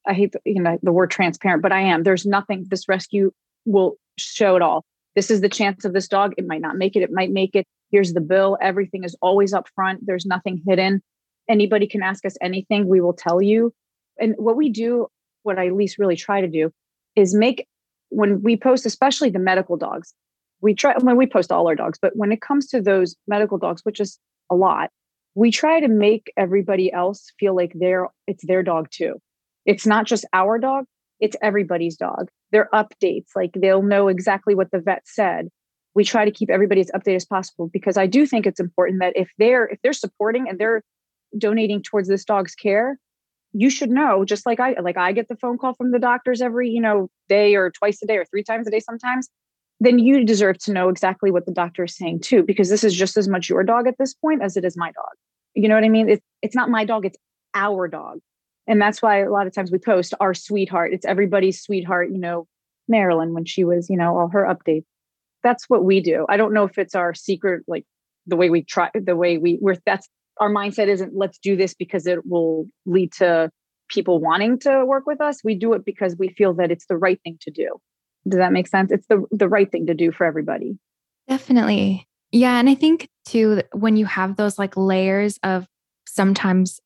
[0.07, 2.03] I hate the, you know the word transparent, but I am.
[2.03, 3.31] There's nothing this rescue
[3.65, 6.33] will show it all this is the chance of this dog.
[6.37, 7.03] It might not make it.
[7.03, 7.65] It might make it.
[7.91, 8.57] Here's the bill.
[8.61, 10.05] Everything is always up front.
[10.05, 11.01] There's nothing hidden.
[11.49, 12.87] Anybody can ask us anything.
[12.87, 13.73] We will tell you.
[14.19, 15.07] And what we do,
[15.43, 16.71] what I at least really try to do,
[17.15, 17.67] is make
[18.09, 20.13] when we post, especially the medical dogs,
[20.61, 23.57] we try when we post all our dogs, but when it comes to those medical
[23.57, 24.19] dogs, which is
[24.49, 24.89] a lot,
[25.35, 29.21] we try to make everybody else feel like they're it's their dog too.
[29.65, 30.85] It's not just our dog,
[31.19, 32.29] it's everybody's dog.
[32.51, 35.49] Their updates like they'll know exactly what the vet said.
[35.95, 39.01] We try to keep everybody as updated as possible because i do think it's important
[39.01, 40.81] that if they're if they're supporting and they're
[41.37, 42.97] donating towards this dog's care
[43.51, 46.41] you should know just like i like i get the phone call from the doctors
[46.41, 49.29] every you know day or twice a day or three times a day sometimes
[49.79, 52.93] then you deserve to know exactly what the doctor is saying too because this is
[52.93, 55.13] just as much your dog at this point as it is my dog.
[55.55, 56.09] You know what i mean?
[56.09, 57.17] It's, it's not my dog it's
[57.53, 58.19] our dog
[58.69, 62.19] and that's why a lot of times we post our sweetheart it's everybody's sweetheart you
[62.19, 62.47] know
[62.87, 64.85] marilyn when she was you know all her updates
[65.43, 67.85] that's what we do i don't know if it's our secret like
[68.27, 70.07] the way we try the way we we're that's
[70.39, 73.51] our mindset isn't let's do this because it will lead to
[73.89, 75.43] people wanting to work with us.
[75.43, 77.75] We do it because we feel that it's the right thing to do.
[78.27, 78.91] Does that make sense?
[78.91, 80.77] It's the the right thing to do for everybody.
[81.27, 82.07] Definitely.
[82.31, 85.67] Yeah, and I think too when you have those like layers of
[86.07, 86.79] sometimes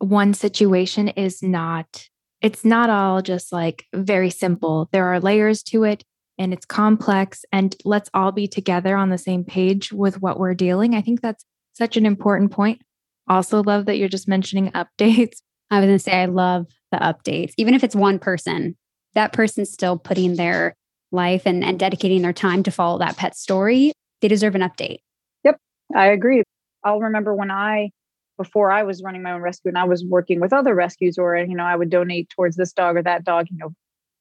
[0.00, 2.08] one situation is not
[2.40, 4.88] it's not all just like very simple.
[4.92, 6.02] There are layers to it
[6.38, 10.54] and it's complex and let's all be together on the same page with what we're
[10.54, 10.94] dealing.
[10.94, 12.80] I think that's such an important point.
[13.28, 15.42] Also love that you're just mentioning updates.
[15.70, 17.52] I was going to say I love the updates.
[17.58, 18.74] Even if it's one person,
[19.14, 20.74] that person's still putting their
[21.12, 23.92] life and, and dedicating their time to follow that pet story.
[24.22, 24.98] They deserve an update.
[25.44, 25.58] Yep,
[25.94, 26.42] I agree.
[26.84, 27.90] I'll remember when I
[28.40, 31.36] before I was running my own rescue and I was working with other rescues or,
[31.36, 33.74] you know, I would donate towards this dog or that dog, you know,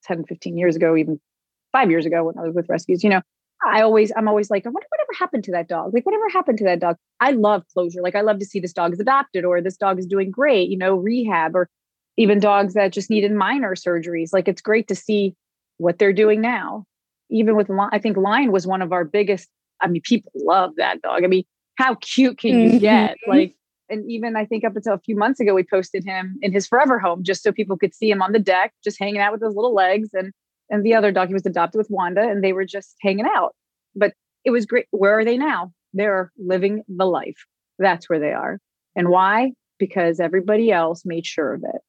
[0.04, 1.22] 10, 15 years ago, even
[1.72, 3.22] five years ago when I was with rescues, you know,
[3.66, 5.94] I always, I'm always like, I wonder whatever happened to that dog.
[5.94, 6.98] Like, whatever happened to that dog?
[7.22, 8.02] I love closure.
[8.02, 10.70] Like, I love to see this dog is adopted or this dog is doing great,
[10.70, 11.70] you know, rehab or
[12.18, 14.34] even dogs that just needed minor surgeries.
[14.34, 15.34] Like, it's great to see
[15.78, 16.84] what they're doing now.
[17.30, 19.48] Even with, I think Lion was one of our biggest.
[19.80, 21.24] I mean, people love that dog.
[21.24, 23.12] I mean, how cute can you get?
[23.12, 23.32] Mm-hmm.
[23.32, 23.56] Like,
[23.90, 26.68] and even I think up until a few months ago, we posted him in his
[26.68, 29.42] forever home just so people could see him on the deck, just hanging out with
[29.42, 30.10] his little legs.
[30.14, 30.34] And
[30.70, 33.56] and the other dog he was adopted with Wanda, and they were just hanging out.
[33.96, 34.14] But
[34.46, 34.86] it was great.
[34.92, 35.74] Where are they now?
[35.94, 37.46] They're living the life.
[37.80, 38.60] That's where they are.
[38.96, 39.54] And why?
[39.80, 41.82] Because everybody else made sure of it.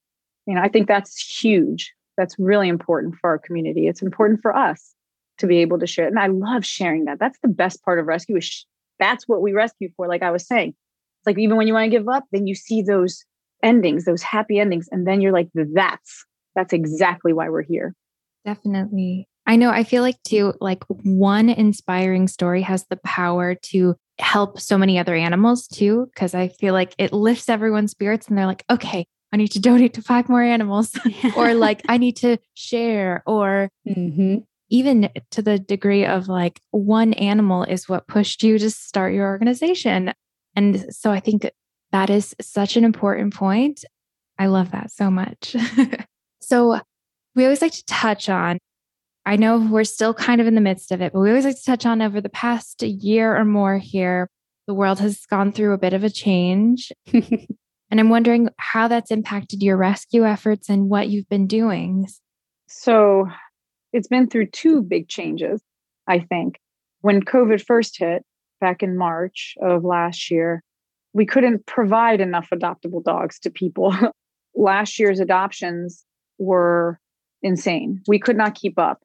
[0.46, 1.92] You know, I think that's huge.
[2.16, 3.86] That's really important for our community.
[3.86, 4.94] It's important for us
[5.38, 6.06] to be able to share.
[6.06, 6.10] It.
[6.10, 7.18] And I love sharing that.
[7.18, 8.36] That's the best part of rescue.
[8.36, 8.64] Is sh-
[8.98, 10.06] that's what we rescue for.
[10.06, 10.74] Like I was saying,
[11.20, 13.24] it's like even when you want to give up, then you see those
[13.62, 17.94] endings, those happy endings, and then you're like, that's that's exactly why we're here.
[18.44, 19.28] Definitely.
[19.46, 19.70] I know.
[19.70, 24.98] I feel like too, like one inspiring story has the power to help so many
[24.98, 29.06] other animals too, because I feel like it lifts everyone's spirits and they're like, okay,
[29.32, 30.92] I need to donate to five more animals,
[31.36, 34.38] or like I need to share, or mm-hmm.
[34.70, 39.28] even to the degree of like one animal is what pushed you to start your
[39.28, 40.12] organization.
[40.60, 41.50] And so I think
[41.90, 43.82] that is such an important point.
[44.38, 45.56] I love that so much.
[46.42, 46.78] so
[47.34, 48.58] we always like to touch on,
[49.24, 51.56] I know we're still kind of in the midst of it, but we always like
[51.56, 54.28] to touch on over the past year or more here,
[54.66, 56.92] the world has gone through a bit of a change.
[57.10, 62.06] and I'm wondering how that's impacted your rescue efforts and what you've been doing.
[62.68, 63.28] So
[63.94, 65.62] it's been through two big changes,
[66.06, 66.58] I think.
[67.00, 68.26] When COVID first hit,
[68.60, 70.62] back in March of last year,
[71.12, 73.94] we couldn't provide enough adoptable dogs to people.
[74.54, 76.04] last year's adoptions
[76.38, 76.98] were
[77.42, 78.02] insane.
[78.06, 79.02] We could not keep up.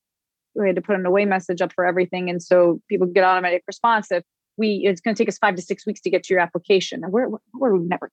[0.56, 2.30] We had to put an away message up for everything.
[2.30, 4.24] And so people get automatic response if
[4.58, 7.04] we it's going to take us five to six weeks to get to your application.
[7.04, 8.10] And we're, we're never,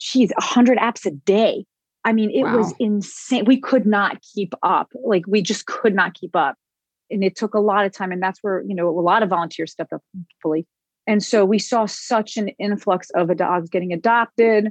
[0.00, 1.66] geez, 100 apps a day.
[2.04, 2.58] I mean, it wow.
[2.58, 3.44] was insane.
[3.44, 4.90] We could not keep up.
[5.04, 6.56] Like we just could not keep up.
[7.10, 8.10] And it took a lot of time.
[8.10, 10.02] And that's where, you know, a lot of volunteers stepped up
[10.42, 10.66] fully.
[11.06, 14.70] And so we saw such an influx of dogs getting adopted.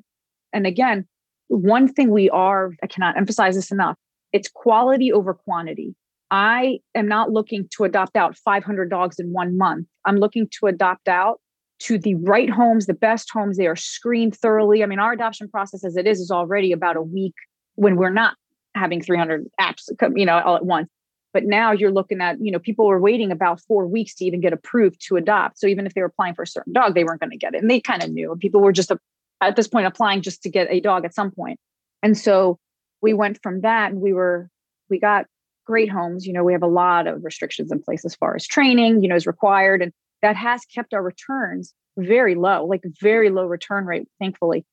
[0.54, 1.08] And again,
[1.48, 3.98] one thing we are, I cannot emphasize this enough,
[4.32, 5.96] it's quality over quantity.
[6.32, 9.88] I am not looking to adopt out 500 dogs in one month.
[10.06, 11.42] I'm looking to adopt out
[11.80, 13.58] to the right homes, the best homes.
[13.58, 14.82] They are screened thoroughly.
[14.82, 17.34] I mean, our adoption process as it is is already about a week
[17.76, 18.36] when we're not
[18.76, 20.88] having 300 apps, you know, all at once.
[21.34, 24.42] But now you're looking at, you know, people were waiting about four weeks to even
[24.42, 25.60] get approved to adopt.
[25.60, 27.56] So even if they were applying for a certain dog, they weren't going to get
[27.56, 27.62] it.
[27.62, 28.36] And they kind of knew.
[28.40, 28.92] People were just
[29.40, 31.60] at this point applying just to get a dog at some point.
[32.04, 32.60] And so
[33.02, 34.50] we went from that and we were,
[34.90, 35.26] we got
[35.66, 36.28] great homes.
[36.28, 39.08] You know, we have a lot of restrictions in place as far as training, you
[39.08, 39.82] know, is required.
[39.82, 44.66] And that has kept our returns very low, like very low return rate, thankfully,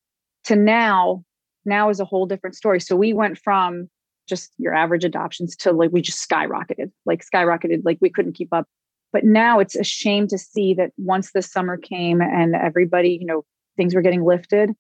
[0.44, 1.25] to now,
[1.64, 2.81] now is a whole different story.
[2.81, 3.88] So we went from
[4.29, 8.53] just your average adoptions to like we just skyrocketed, like skyrocketed, like we couldn't keep
[8.53, 8.67] up.
[9.12, 13.27] But now it's a shame to see that once the summer came and everybody, you
[13.27, 13.45] know,
[13.77, 14.73] things were getting lifted,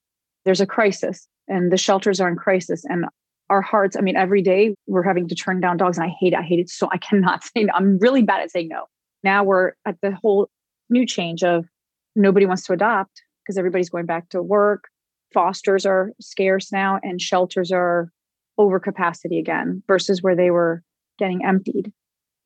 [0.44, 2.84] there's a crisis and the shelters are in crisis.
[2.84, 3.06] And
[3.50, 6.34] our hearts, I mean, every day we're having to turn down dogs and I hate
[6.34, 6.38] it.
[6.38, 7.72] I hate it so I cannot say no.
[7.74, 8.84] I'm really bad at saying no.
[9.24, 10.48] Now we're at the whole
[10.90, 11.66] new change of
[12.14, 14.84] nobody wants to adopt because everybody's going back to work.
[15.32, 18.10] Fosters are scarce now and shelters are
[18.58, 20.82] over capacity again versus where they were
[21.18, 21.92] getting emptied.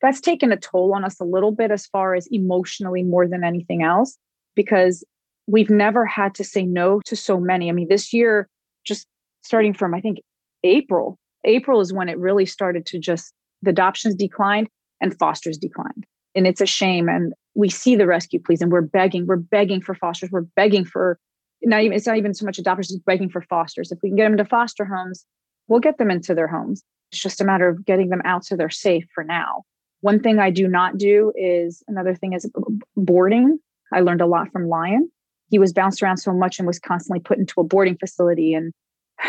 [0.01, 3.45] That's taken a toll on us a little bit as far as emotionally more than
[3.45, 4.19] anything else,
[4.55, 5.05] because
[5.47, 7.69] we've never had to say no to so many.
[7.69, 8.49] I mean, this year,
[8.85, 9.07] just
[9.43, 10.21] starting from, I think,
[10.65, 14.69] April, April is when it really started to just, the adoptions declined
[15.01, 16.05] and fosters declined.
[16.35, 17.09] And it's a shame.
[17.09, 20.85] And we see the rescue pleas and we're begging, we're begging for fosters, we're begging
[20.85, 21.19] for,
[21.63, 23.93] not even, it's not even so much adopters, it's begging for fosters.
[23.93, 25.25] If we can get them to foster homes,
[25.73, 26.85] we'll get them into their homes.
[27.11, 29.63] It's just a matter of getting them out so they're safe for now.
[30.03, 32.51] One thing I do not do is another thing is
[32.95, 33.59] boarding.
[33.91, 35.11] I learned a lot from Lion.
[35.49, 38.73] He was bounced around so much and was constantly put into a boarding facility and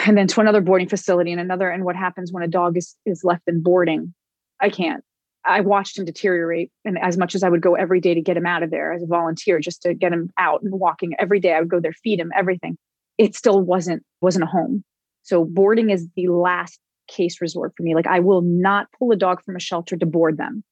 [0.06, 1.70] and then to another boarding facility and another.
[1.70, 4.14] And what happens when a dog is is left in boarding?
[4.60, 5.02] I can't.
[5.46, 6.72] I watched him deteriorate.
[6.84, 8.92] And as much as I would go every day to get him out of there
[8.92, 11.80] as a volunteer, just to get him out and walking every day, I would go
[11.80, 12.78] there, feed him, everything.
[13.18, 14.84] It still wasn't wasn't a home.
[15.24, 17.96] So boarding is the last case resort for me.
[17.96, 20.64] Like I will not pull a dog from a shelter to board them.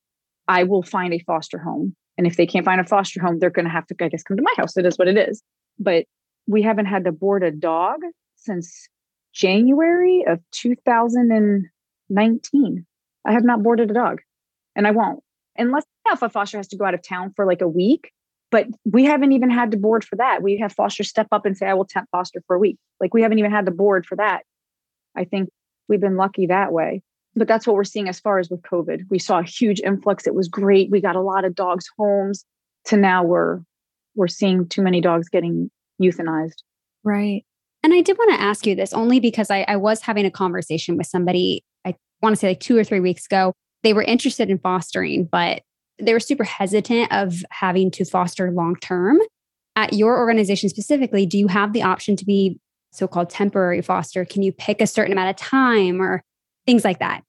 [0.48, 1.96] I will find a foster home.
[2.18, 4.24] And if they can't find a foster home, they're going to have to, I guess,
[4.24, 4.78] come to my house.
[4.78, 5.42] It is what it is.
[5.80, 6.06] But
[6.48, 8.02] we haven't had to board a dog
[8.36, 8.88] since
[9.34, 12.86] January of 2019.
[13.26, 14.22] I have not boarded a dog
[14.76, 15.24] and I won't.
[15.58, 18.12] Unless if a foster has to go out of town for like a week,
[18.52, 20.44] but we haven't even had to board for that.
[20.44, 22.78] We have foster step up and say, I will temp foster for a week.
[23.00, 24.44] Like we haven't even had the board for that.
[25.16, 25.50] I think
[25.88, 27.02] we've been lucky that way.
[27.34, 29.06] But that's what we're seeing as far as with COVID.
[29.10, 30.28] We saw a huge influx.
[30.28, 30.92] It was great.
[30.92, 32.46] We got a lot of dogs homes
[32.86, 33.62] to now we're
[34.16, 36.64] we're seeing too many dogs getting euthanized.
[37.06, 37.46] Right.
[37.84, 40.32] And I did want to ask you this only because I, I was having a
[40.32, 43.54] conversation with somebody, I want to say like two or three weeks ago.
[43.84, 45.62] They were interested in fostering, but
[46.02, 49.20] they were super hesitant of having to foster long term.
[49.76, 52.60] At your organization specifically, do you have the option to be
[52.92, 54.26] so called temporary foster?
[54.26, 56.24] Can you pick a certain amount of time or
[56.66, 57.24] things like that?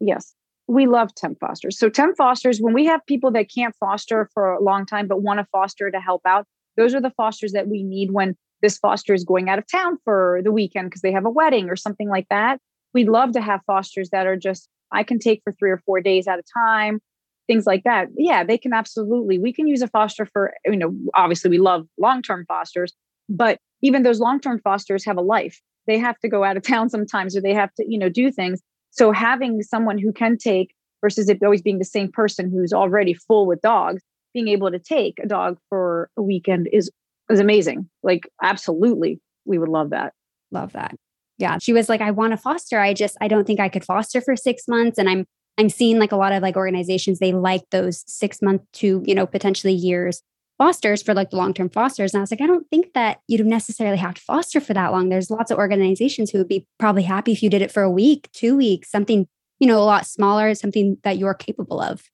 [0.00, 0.34] Yes.
[0.66, 1.78] We love temp fosters.
[1.78, 5.22] So, temp fosters, when we have people that can't foster for a long time but
[5.22, 8.78] want to foster to help out, those are the fosters that we need when this
[8.78, 11.76] foster is going out of town for the weekend because they have a wedding or
[11.76, 12.58] something like that.
[12.94, 16.00] We'd love to have fosters that are just, I can take for three or four
[16.00, 17.00] days at a time,
[17.46, 18.08] things like that.
[18.16, 19.38] Yeah, they can absolutely.
[19.38, 22.92] We can use a foster for, you know, obviously we love long term fosters,
[23.28, 25.60] but even those long term fosters have a life.
[25.86, 28.30] They have to go out of town sometimes or they have to, you know, do
[28.30, 28.60] things.
[28.90, 33.12] So having someone who can take versus it always being the same person who's already
[33.12, 34.02] full with dogs,
[34.32, 36.90] being able to take a dog for a weekend is
[37.30, 37.88] is amazing.
[38.02, 40.12] Like absolutely, we would love that.
[40.50, 40.94] Love that.
[41.36, 42.78] Yeah, she was like, I want to foster.
[42.78, 45.26] I just I don't think I could foster for six months, and I'm
[45.58, 49.14] I'm seeing like a lot of like organizations they like those six month to you
[49.14, 50.22] know potentially years
[50.58, 52.14] fosters for like the long term fosters.
[52.14, 54.92] And I was like, I don't think that you'd necessarily have to foster for that
[54.92, 55.08] long.
[55.08, 57.90] There's lots of organizations who would be probably happy if you did it for a
[57.90, 59.26] week, two weeks, something,
[59.58, 62.04] you know, a lot smaller, something that you're capable of.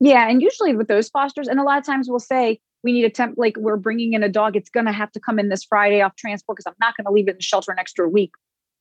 [0.00, 0.28] Yeah.
[0.28, 3.10] And usually with those fosters, and a lot of times we'll say, we need a
[3.10, 4.56] temp, like we're bringing in a dog.
[4.56, 7.04] It's going to have to come in this Friday off transport because I'm not going
[7.04, 8.32] to leave it in the shelter an extra week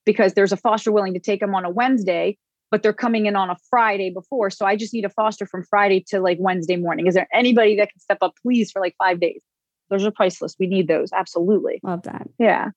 [0.06, 2.38] because there's a foster willing to take them on a Wednesday
[2.72, 4.50] but they're coming in on a Friday before.
[4.50, 7.06] So I just need a foster from Friday to like Wednesday morning.
[7.06, 9.44] Is there anybody that can step up, please, for like five days?
[9.90, 10.56] Those are priceless.
[10.58, 11.12] We need those.
[11.14, 11.82] Absolutely.
[11.84, 12.28] Love that.
[12.40, 12.70] Yeah.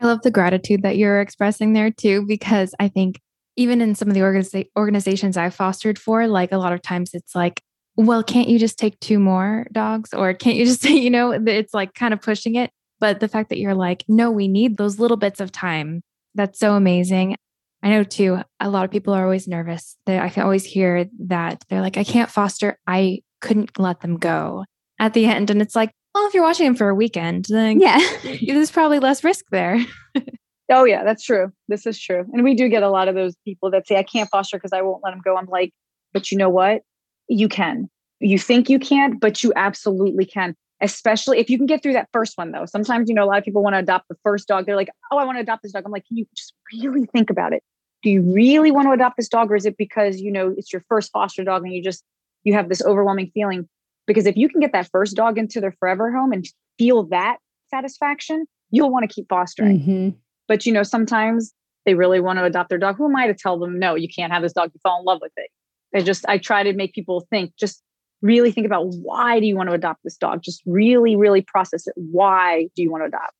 [0.00, 3.20] I love the gratitude that you're expressing there too, because I think
[3.56, 7.10] even in some of the organiza- organizations I've fostered for, like a lot of times
[7.12, 7.60] it's like,
[7.96, 10.14] well, can't you just take two more dogs?
[10.14, 12.70] Or can't you just say, you know, it's like kind of pushing it.
[13.00, 16.02] But the fact that you're like, no, we need those little bits of time.
[16.34, 17.36] That's so amazing.
[17.82, 19.96] I know too, a lot of people are always nervous.
[20.06, 22.78] They, I can always hear that they're like, I can't foster.
[22.86, 24.64] I couldn't let them go
[25.00, 25.50] at the end.
[25.50, 27.98] And it's like, well, if you're watching them for a weekend, then yeah,
[28.46, 29.84] there's probably less risk there.
[30.70, 31.52] oh, yeah, that's true.
[31.68, 32.24] This is true.
[32.32, 34.72] And we do get a lot of those people that say, I can't foster because
[34.72, 35.36] I won't let them go.
[35.36, 35.72] I'm like,
[36.12, 36.82] but you know what?
[37.28, 37.88] You can.
[38.20, 42.08] You think you can't, but you absolutely can especially if you can get through that
[42.12, 44.48] first one though sometimes you know a lot of people want to adopt the first
[44.48, 46.52] dog they're like oh i want to adopt this dog i'm like can you just
[46.74, 47.62] really think about it
[48.02, 50.72] do you really want to adopt this dog or is it because you know it's
[50.72, 52.04] your first foster dog and you just
[52.44, 53.68] you have this overwhelming feeling?
[54.06, 56.46] Because if you can get that first dog into their forever home and
[56.78, 57.38] feel that
[57.70, 59.80] satisfaction you'll want to keep fostering.
[59.80, 60.08] Mm-hmm.
[60.48, 61.52] but you know sometimes
[61.84, 62.96] they really want to adopt their dog.
[62.96, 64.70] Who am i to tell them no you can't have this dog.
[64.74, 65.50] You fall in love with it.
[65.94, 67.82] I just i try to make people think just
[68.20, 70.42] really think about why do you want to adopt this dog?
[70.42, 71.94] Just really really process it.
[71.96, 73.34] Why do you want to adopt?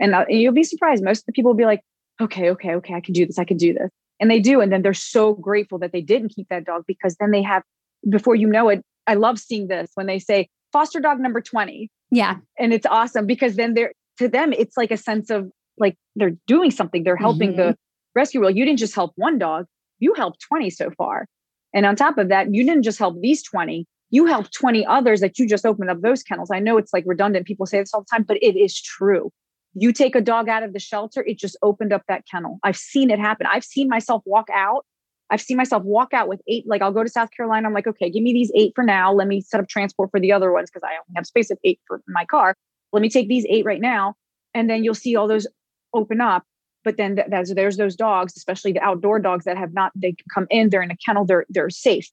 [0.00, 1.04] And, uh, and you'll be surprised.
[1.04, 1.82] Most of the people will be like
[2.20, 3.90] okay okay okay i can do this i can do this.
[4.20, 7.16] And they do and then they're so grateful that they didn't keep that dog because
[7.18, 7.62] then they have
[8.08, 11.90] before you know it i love seeing this when they say foster dog number 20
[12.10, 12.36] yeah.
[12.58, 16.36] And it's awesome because then they're to them it's like a sense of like they're
[16.46, 17.70] doing something they're helping mm-hmm.
[17.70, 17.76] the
[18.14, 19.66] rescue well you didn't just help one dog
[19.98, 21.26] you helped 20 so far.
[21.72, 25.20] And on top of that you didn't just help these 20 you helped 20 others
[25.20, 26.50] that you just opened up those kennels.
[26.52, 29.30] I know it's like redundant people say this all the time but it is true
[29.74, 32.58] you take a dog out of the shelter, it just opened up that kennel.
[32.62, 33.46] I've seen it happen.
[33.50, 34.84] I've seen myself walk out.
[35.30, 36.64] I've seen myself walk out with eight.
[36.66, 37.68] Like I'll go to South Carolina.
[37.68, 39.12] I'm like, okay, give me these eight for now.
[39.12, 41.58] Let me set up transport for the other ones because I only have space of
[41.62, 42.54] eight for my car.
[42.92, 44.14] Let me take these eight right now.
[44.54, 45.46] And then you'll see all those
[45.94, 46.44] open up.
[46.82, 50.14] but then th- there's, there's those dogs, especially the outdoor dogs that have not, they
[50.32, 52.08] come in, they're in a kennel, they're, they're safe.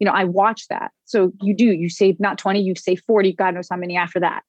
[0.00, 0.90] You know, I watch that.
[1.04, 4.20] So you do, you save not 20, you save 40, God knows how many after
[4.20, 4.42] that.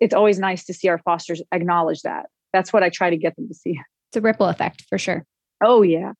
[0.00, 2.26] It's always nice to see our fosters acknowledge that.
[2.52, 3.78] That's what I try to get them to see.
[4.08, 5.24] It's a ripple effect for sure.
[5.62, 6.12] Oh, yeah.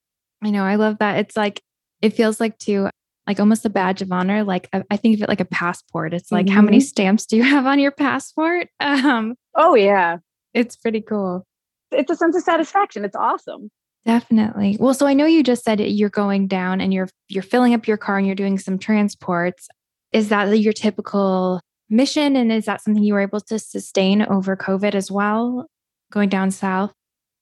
[0.42, 0.64] I know.
[0.64, 1.18] I love that.
[1.18, 1.60] It's like,
[2.02, 2.88] it feels like too,
[3.26, 4.44] like almost a badge of honor.
[4.44, 6.14] Like I, think of it like a passport.
[6.14, 6.54] It's like, mm-hmm.
[6.54, 6.84] how many mm-hmm.
[6.84, 8.68] stamps do you have on your passport?
[8.80, 10.18] Um, oh, yeah.
[10.54, 11.44] It's pretty cool
[11.92, 13.04] it's a sense of satisfaction.
[13.04, 13.70] It's awesome.
[14.04, 14.76] Definitely.
[14.80, 17.86] Well, so I know you just said you're going down and you're you're filling up
[17.86, 19.68] your car and you're doing some transports.
[20.12, 21.60] Is that your typical
[21.90, 25.66] mission and is that something you were able to sustain over COVID as well
[26.12, 26.92] going down south?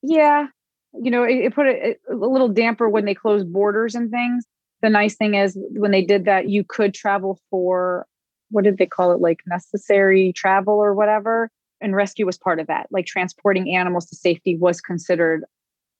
[0.02, 0.46] Yeah.
[0.94, 4.44] You know, it, it put a, a little damper when they closed borders and things.
[4.80, 8.06] The nice thing is when they did that you could travel for
[8.50, 12.66] what did they call it like necessary travel or whatever and rescue was part of
[12.68, 12.86] that.
[12.90, 15.44] Like transporting animals to safety was considered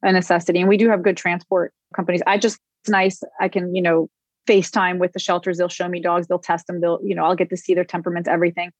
[0.03, 0.61] a necessity.
[0.61, 2.23] And we do have good transport companies.
[2.27, 3.23] I just, it's nice.
[3.41, 4.09] I can, you know,
[4.49, 5.59] FaceTime with the shelters.
[5.59, 6.27] They'll show me dogs.
[6.27, 6.81] They'll test them.
[6.81, 8.71] They'll, you know, I'll get to see their temperaments, everything.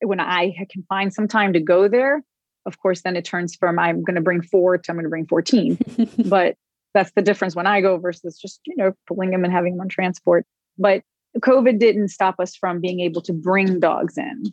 [0.00, 2.22] When I can find some time to go there,
[2.66, 5.10] of course, then it turns from I'm going to bring four to I'm going to
[5.10, 5.78] bring 14.
[6.26, 6.56] but
[6.92, 9.82] that's the difference when I go versus just, you know, pulling them and having them
[9.82, 10.44] on transport.
[10.78, 11.02] But
[11.38, 14.52] COVID didn't stop us from being able to bring dogs in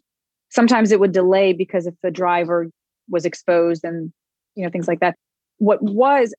[0.52, 2.68] sometimes it would delay because if the driver
[3.10, 4.14] was exposed and
[4.56, 5.16] you know things like that
[5.58, 6.36] what was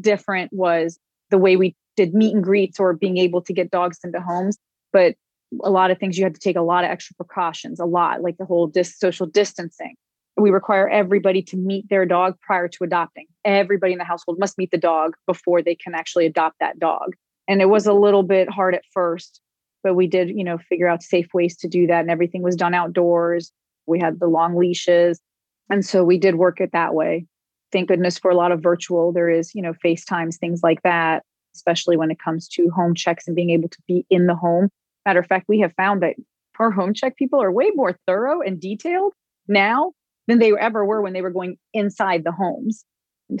[0.00, 0.98] different was
[1.30, 4.58] the way we did meet and greets or being able to get dogs into homes
[4.92, 5.14] but
[5.62, 8.22] a lot of things you had to take a lot of extra precautions a lot
[8.22, 9.94] like the whole dis- social distancing.
[10.36, 13.26] We require everybody to meet their dog prior to adopting.
[13.44, 17.14] Everybody in the household must meet the dog before they can actually adopt that dog.
[17.48, 19.40] And it was a little bit hard at first
[19.84, 22.56] but we did you know figure out safe ways to do that and everything was
[22.56, 23.52] done outdoors.
[23.86, 25.20] We had the long leashes
[25.68, 27.26] and so we did work it that way.
[27.72, 31.24] Thank goodness for a lot of virtual there is you know facetimes things like that
[31.54, 34.68] especially when it comes to home checks and being able to be in the home.
[35.06, 36.16] Matter of fact we have found that
[36.58, 39.12] our home check people are way more thorough and detailed
[39.48, 39.92] now
[40.28, 42.84] than they ever were when they were going inside the homes.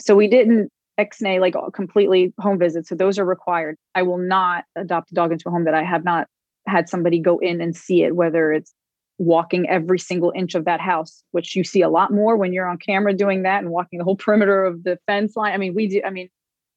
[0.00, 3.76] So we didn't ex-nay like completely home visits so those are required.
[3.94, 6.28] I will not adopt a dog into a home that i have not
[6.66, 8.72] had somebody go in and see it whether it's
[9.18, 12.68] walking every single inch of that house which you see a lot more when you're
[12.68, 15.52] on camera doing that and walking the whole perimeter of the fence line.
[15.52, 16.28] I mean we do i mean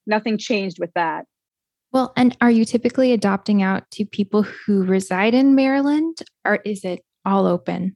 [0.08, 1.26] nothing changed with that.
[1.92, 6.84] Well and are you typically adopting out to people who reside in maryland or is
[6.84, 7.96] it all open?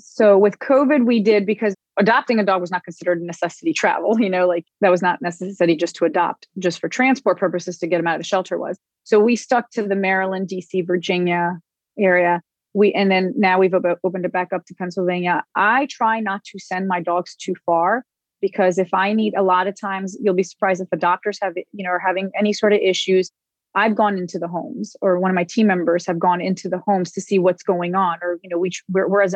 [0.00, 4.18] So with covid we did because adopting a dog was not considered a necessity travel
[4.20, 7.86] you know like that was not necessity just to adopt just for transport purposes to
[7.86, 8.78] get them out of the shelter was.
[9.04, 11.60] So we stuck to the maryland dc virginia
[11.98, 12.40] area.
[12.72, 15.44] We and then now we've opened it back up to pennsylvania.
[15.54, 18.04] I try not to send my dogs too far
[18.46, 21.54] because if i need a lot of times you'll be surprised if the doctors have
[21.56, 23.30] you know are having any sort of issues
[23.74, 26.78] i've gone into the homes or one of my team members have gone into the
[26.78, 29.34] homes to see what's going on or you know we're whereas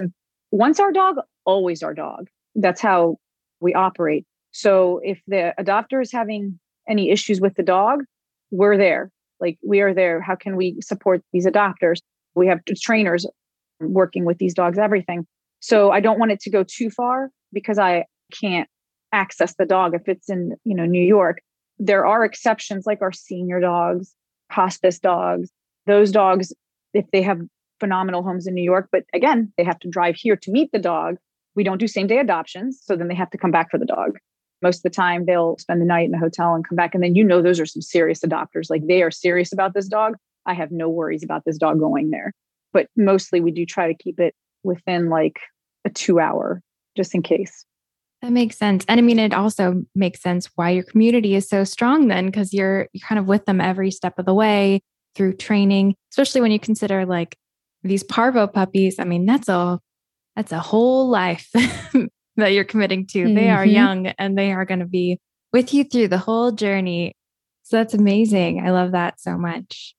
[0.51, 3.17] once our dog always our dog that's how
[3.61, 4.25] we operate.
[4.53, 8.05] So if the adopter is having any issues with the dog,
[8.51, 9.11] we're there.
[9.41, 10.21] Like we are there.
[10.21, 12.01] How can we support these adopters?
[12.35, 13.27] We have trainers
[13.81, 15.27] working with these dogs, everything.
[15.61, 18.69] So I don't want it to go too far because I can't
[19.13, 21.41] access the dog if it's in, you know, New York.
[21.79, 24.15] There are exceptions like our senior dogs,
[24.51, 25.51] hospice dogs.
[25.87, 26.53] Those dogs,
[26.93, 27.41] if they have
[27.81, 30.79] phenomenal homes in New York, but again, they have to drive here to meet the
[30.79, 31.17] dog
[31.59, 32.81] we don't do same day adoptions.
[32.81, 34.17] So then they have to come back for the dog.
[34.63, 36.95] Most of the time, they'll spend the night in the hotel and come back.
[36.95, 38.71] And then you know, those are some serious adopters.
[38.71, 40.15] Like they are serious about this dog.
[40.47, 42.33] I have no worries about this dog going there.
[42.73, 45.41] But mostly we do try to keep it within like
[45.85, 46.63] a two hour,
[46.97, 47.65] just in case.
[48.23, 48.85] That makes sense.
[48.89, 52.53] And I mean, it also makes sense why your community is so strong then, because
[52.53, 54.83] you're you're kind of with them every step of the way
[55.15, 57.37] through training, especially when you consider like
[57.83, 58.99] these parvo puppies.
[58.99, 59.79] I mean, that's a
[60.35, 61.49] that's a whole life
[62.37, 63.25] that you're committing to.
[63.25, 63.35] Mm-hmm.
[63.35, 63.75] They are mm-hmm.
[63.75, 65.19] young and they are going to be
[65.53, 67.15] with you through the whole journey.
[67.63, 68.67] So that's amazing.
[68.67, 69.95] I love that so much.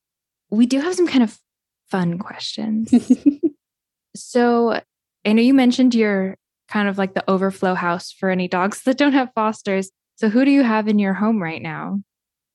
[0.49, 1.37] We do have some kind of
[1.89, 2.93] fun questions.
[4.15, 4.79] so
[5.25, 6.35] I know you mentioned you're
[6.69, 9.91] kind of like the overflow house for any dogs that don't have fosters.
[10.15, 12.01] So who do you have in your home right now?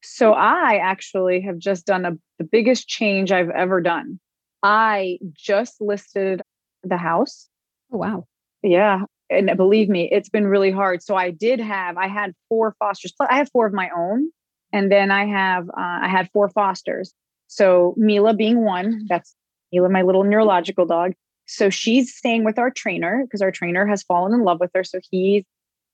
[0.02, 4.20] So I actually have just done a, the biggest change I've ever done.
[4.62, 6.42] I just listed
[6.82, 7.48] the house
[7.94, 8.26] Oh, wow.
[8.62, 9.02] Yeah.
[9.30, 11.02] And believe me, it's been really hard.
[11.02, 13.14] So I did have, I had four fosters.
[13.20, 14.30] I have four of my own.
[14.72, 17.14] And then I have, uh, I had four fosters.
[17.46, 19.34] So Mila being one, that's
[19.72, 21.12] Mila, my little neurological dog.
[21.46, 24.84] So she's staying with our trainer because our trainer has fallen in love with her.
[24.84, 25.44] So he's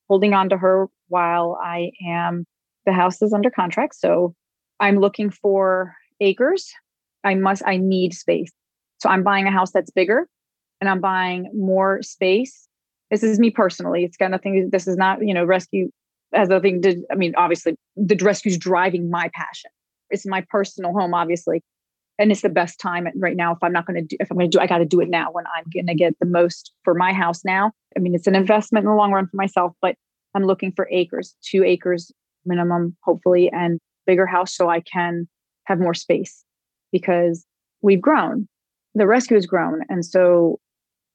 [0.09, 2.45] holding on to her while I am,
[2.87, 3.95] the house is under contract.
[3.95, 4.35] So
[4.79, 6.73] I'm looking for acres.
[7.25, 8.51] I must, I need space.
[8.99, 10.27] So I'm buying a house that's bigger
[10.81, 12.67] and I'm buying more space.
[13.11, 14.05] This is me personally.
[14.05, 15.91] It's got nothing, this is not, you know, rescue
[16.33, 19.71] has nothing to, I mean, obviously the rescue is driving my passion.
[20.11, 21.63] It's my personal home, obviously.
[22.21, 23.53] And it's the best time right now.
[23.53, 25.01] If I'm not going to do, if I'm going to do, I got to do
[25.01, 27.73] it now when I'm going to get the most for my house now.
[27.97, 29.97] I mean, it's an investment in the long run for myself, but
[30.35, 32.13] I'm looking for acres, two acres
[32.45, 35.29] minimum, hopefully, and bigger house so I can
[35.65, 36.45] have more space
[36.93, 37.47] because
[37.81, 38.47] we've grown.
[38.95, 39.81] The rescue has grown.
[39.89, 40.61] And so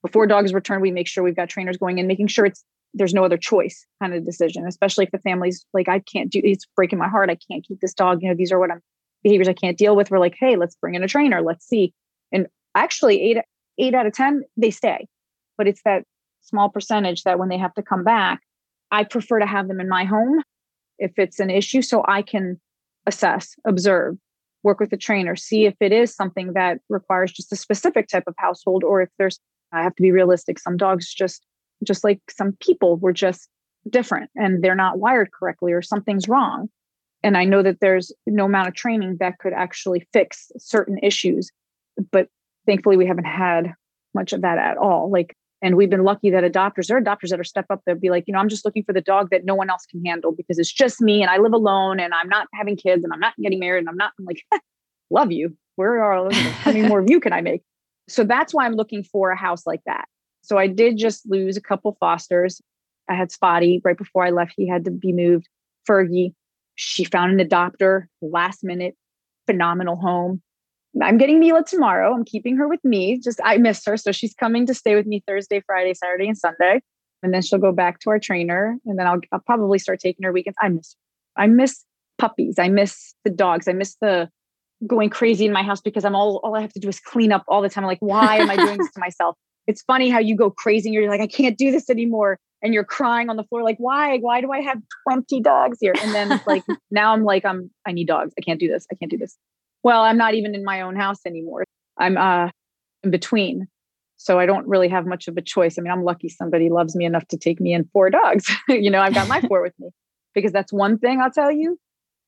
[0.01, 2.63] before dogs return, we make sure we've got trainers going in, making sure it's
[2.95, 6.41] there's no other choice kind of decision, especially if the family's like, I can't do
[6.43, 7.29] it's breaking my heart.
[7.29, 8.23] I can't keep this dog.
[8.23, 8.81] You know, these are what I'm
[9.25, 10.11] behaviors I can't deal with.
[10.11, 11.41] We're like, hey, let's bring in a trainer.
[11.41, 11.93] Let's see.
[12.31, 12.45] And
[12.75, 13.37] actually eight
[13.79, 15.07] eight out of ten, they stay.
[15.57, 16.03] But it's that
[16.41, 18.41] small percentage that when they have to come back,
[18.91, 20.43] I prefer to have them in my home
[20.99, 22.61] if it's an issue so I can
[23.07, 24.15] assess, observe,
[24.61, 28.25] work with the trainer, see if it is something that requires just a specific type
[28.27, 29.39] of household or if there's
[29.71, 30.59] I have to be realistic.
[30.59, 31.43] Some dogs just
[31.83, 33.49] just like some people were just
[33.89, 36.69] different and they're not wired correctly or something's wrong.
[37.25, 41.49] And I know that there's no amount of training that could actually fix certain issues,
[42.11, 42.27] but
[42.67, 43.73] thankfully we haven't had
[44.13, 45.09] much of that at all.
[45.09, 47.95] Like and we've been lucky that adopters, there are adopters that are step up they'll
[47.95, 50.05] be like, you know, I'm just looking for the dog that no one else can
[50.05, 53.11] handle because it's just me and I live alone and I'm not having kids and
[53.11, 54.45] I'm not getting married and I'm not I'm like,
[55.09, 55.57] love you.
[55.77, 57.63] Where are how many more of you can I make?
[58.07, 60.05] So that's why I'm looking for a house like that.
[60.43, 62.61] So I did just lose a couple fosters.
[63.09, 64.53] I had Spotty right before I left.
[64.55, 65.47] He had to be moved.
[65.89, 66.33] Fergie,
[66.75, 68.95] she found an adopter last minute,
[69.47, 70.41] phenomenal home.
[71.01, 72.13] I'm getting Mila tomorrow.
[72.13, 73.19] I'm keeping her with me.
[73.19, 73.97] Just I miss her.
[73.97, 76.81] So she's coming to stay with me Thursday, Friday, Saturday, and Sunday.
[77.21, 78.77] And then she'll go back to our trainer.
[78.85, 80.57] And then I'll, I'll probably start taking her weekends.
[80.61, 80.95] I miss
[81.35, 81.83] I miss
[82.17, 82.57] puppies.
[82.59, 83.67] I miss the dogs.
[83.67, 84.29] I miss the
[84.87, 87.31] going crazy in my house because I'm all all I have to do is clean
[87.31, 87.83] up all the time.
[87.83, 89.35] I'm like, why am I doing this to myself?
[89.67, 92.39] It's funny how you go crazy and you're like, I can't do this anymore.
[92.61, 94.17] And you're crying on the floor, like, why?
[94.17, 95.93] Why do I have 20 dogs here?
[96.01, 98.33] And then like now I'm like, I'm I need dogs.
[98.37, 98.87] I can't do this.
[98.91, 99.37] I can't do this.
[99.83, 101.63] Well i'm not even in my own house anymore.
[101.97, 102.49] I'm uh
[103.03, 103.67] in between.
[104.17, 105.77] So i don't really have much of a choice.
[105.77, 108.49] I mean i'm lucky somebody loves me enough to take me in four dogs.
[108.67, 109.89] You know i've got my four with me.
[110.33, 111.77] Because that's one thing i'll tell you.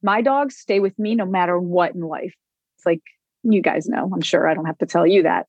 [0.03, 2.35] My dogs stay with me no matter what in life.
[2.77, 3.01] It's like
[3.43, 4.47] you guys know i'm sure.
[4.47, 5.47] I don't have to tell you that.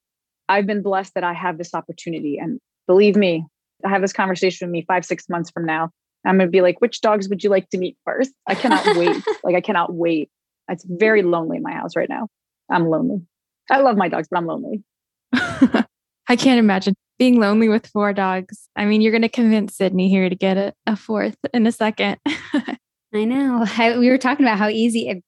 [0.48, 2.38] I've been blessed that i have this opportunity.
[2.38, 3.44] And believe me
[3.84, 5.90] have this conversation with me five six months from now
[6.26, 8.84] i'm going to be like which dogs would you like to meet first i cannot
[8.96, 10.30] wait like i cannot wait
[10.68, 12.28] it's very lonely in my house right now.
[12.70, 13.22] I'm lonely.
[13.70, 14.82] I love my dogs, but I'm lonely.
[15.32, 18.68] I can't imagine being lonely with four dogs.
[18.76, 21.72] I mean, you're going to convince Sydney here to get a, a fourth in a
[21.72, 22.18] second.
[22.26, 23.64] I know.
[23.76, 25.18] I, we were talking about how easy, if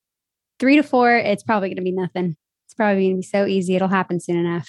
[0.59, 2.37] three to four, it's probably going to be nothing.
[2.67, 3.75] It's probably going to be so easy.
[3.75, 4.69] It'll happen soon enough.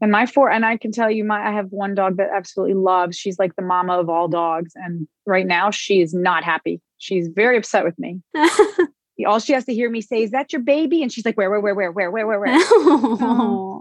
[0.00, 2.74] And my four, and I can tell you, my I have one dog that absolutely
[2.74, 3.18] loves.
[3.18, 6.80] She's like the mama of all dogs, and right now she is not happy.
[6.98, 8.20] She's very upset with me.
[9.26, 11.02] all she has to hear me say is that your baby?
[11.02, 12.50] And she's like where where where where where where where where?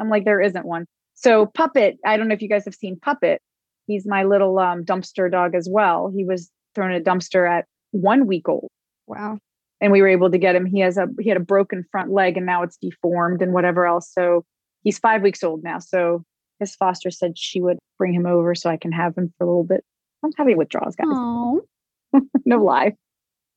[0.00, 0.86] I'm like there isn't one.
[1.14, 3.40] So puppet i don't know if you guys have seen puppet.
[3.86, 6.10] He's my little um, dumpster dog as well.
[6.14, 8.70] He was thrown in a dumpster at one week old.
[9.06, 9.38] Wow.
[9.80, 10.64] And we were able to get him.
[10.64, 13.86] He has a he had a broken front leg and now it's deformed and whatever
[13.86, 14.10] else.
[14.12, 14.44] So
[14.82, 16.22] he's five weeks old now so
[16.60, 19.46] his foster said she would bring him over so i can have him for a
[19.46, 19.84] little bit
[20.24, 22.92] i'm having withdrawals guys no lie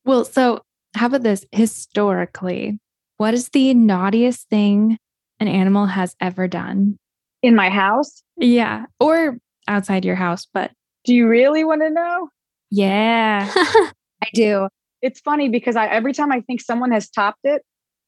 [0.05, 0.61] well so
[0.95, 2.79] how about this historically?
[3.17, 4.97] What is the naughtiest thing
[5.39, 6.97] an animal has ever done?
[7.43, 8.23] In my house?
[8.37, 8.85] Yeah.
[8.99, 10.71] Or outside your house, but
[11.03, 12.29] do you really want to know?
[12.71, 13.51] Yeah.
[13.55, 14.69] I do.
[15.01, 17.61] It's funny because I every time I think someone has topped it,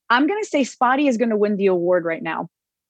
[0.09, 2.47] I'm going to say Spotty is going to win the award right now.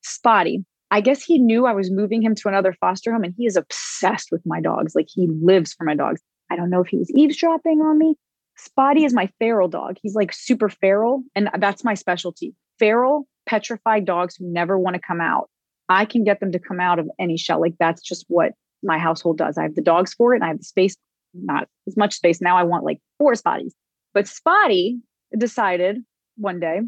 [0.07, 0.65] Spotty.
[0.89, 3.57] I guess he knew I was moving him to another foster home and he is
[3.57, 4.95] obsessed with my dogs.
[4.95, 6.21] Like he lives for my dogs.
[6.49, 8.15] I don't know if he was eavesdropping on me,
[8.57, 9.97] Spotty is my feral dog.
[10.01, 12.55] He's like super feral, and that's my specialty.
[12.79, 15.49] Feral, petrified dogs who never want to come out.
[15.89, 17.61] I can get them to come out of any shell.
[17.61, 18.53] Like that's just what
[18.83, 19.57] my household does.
[19.57, 20.97] I have the dogs for it, and I have the space,
[21.33, 22.41] not as much space.
[22.41, 23.73] Now I want like four Spotties.
[24.13, 24.99] But Spotty
[25.37, 26.03] decided
[26.37, 26.81] one day,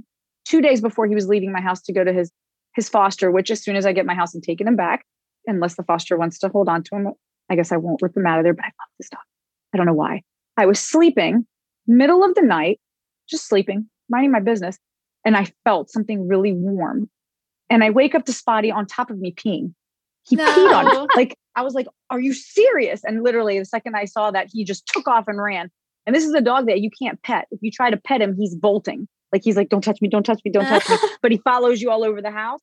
[0.46, 2.32] two days before he was leaving my house to go to his
[2.76, 5.06] his foster, which as soon as I get my house and taking him back,
[5.48, 7.14] unless the foster wants to hold on to him,
[7.50, 8.54] I guess I won't rip him out of there.
[8.54, 9.22] But I love this dog.
[9.74, 10.22] I don't know why.
[10.58, 11.46] I was sleeping
[11.88, 12.80] middle of the night,
[13.28, 14.78] just sleeping, minding my business.
[15.26, 17.10] And I felt something really warm.
[17.70, 19.74] And I wake up to Spotty on top of me peeing.
[20.28, 20.46] He no.
[20.46, 21.08] peed on me.
[21.16, 23.04] Like I was like, are you serious?
[23.04, 25.70] And literally the second I saw that, he just took off and ran.
[26.06, 27.48] And this is a dog that you can't pet.
[27.52, 29.08] If you try to pet him, he's bolting.
[29.32, 30.98] Like he's like, don't touch me, don't touch me, don't touch me.
[31.22, 32.62] But he follows you all over the house.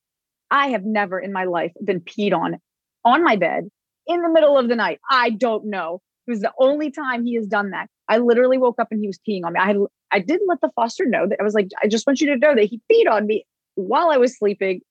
[0.51, 2.57] I have never in my life been peed on
[3.05, 3.69] on my bed
[4.07, 4.99] in the middle of the night.
[5.09, 6.01] I don't know.
[6.25, 7.87] It was the only time he has done that.
[8.09, 9.59] I literally woke up and he was peeing on me.
[9.59, 9.77] I had,
[10.11, 12.37] I didn't let the foster know that I was like, I just want you to
[12.37, 13.45] know that he peed on me
[13.75, 14.81] while I was sleeping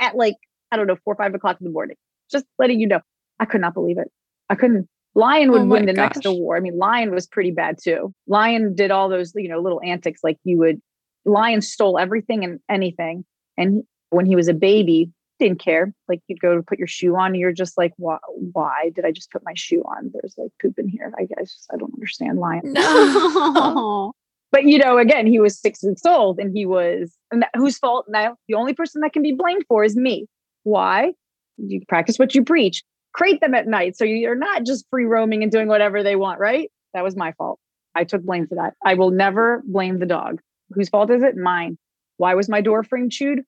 [0.00, 0.36] at like,
[0.72, 1.96] I don't know, four or five o'clock in the morning.
[2.30, 3.00] Just letting you know.
[3.38, 4.10] I could not believe it.
[4.48, 4.88] I couldn't.
[5.14, 6.14] Lion would oh win the gosh.
[6.14, 6.58] next award.
[6.58, 8.14] I mean, Lion was pretty bad too.
[8.28, 10.80] Lion did all those, you know, little antics like you would.
[11.24, 13.24] Lion stole everything and anything.
[13.56, 15.10] And when he was a baby,
[15.40, 15.92] didn't care.
[16.08, 18.18] Like you'd go to put your shoe on, and you're just like, why,
[18.52, 20.10] why did I just put my shoe on?
[20.12, 21.12] There's like poop in here.
[21.18, 22.62] I guess I don't understand Lion.
[22.64, 24.12] No.
[24.50, 27.50] Um, but you know, again, he was six weeks old and he was, and that,
[27.54, 28.36] whose fault now?
[28.48, 30.26] The only person that can be blamed for is me.
[30.64, 31.12] Why?
[31.56, 32.82] You practice what you preach.
[33.12, 33.96] Crate them at night.
[33.96, 36.70] So you're not just free roaming and doing whatever they want, right?
[36.94, 37.60] That was my fault.
[37.94, 38.74] I took blame for that.
[38.84, 40.40] I will never blame the dog.
[40.70, 41.36] Whose fault is it?
[41.36, 41.78] Mine.
[42.16, 43.42] Why was my door frame chewed?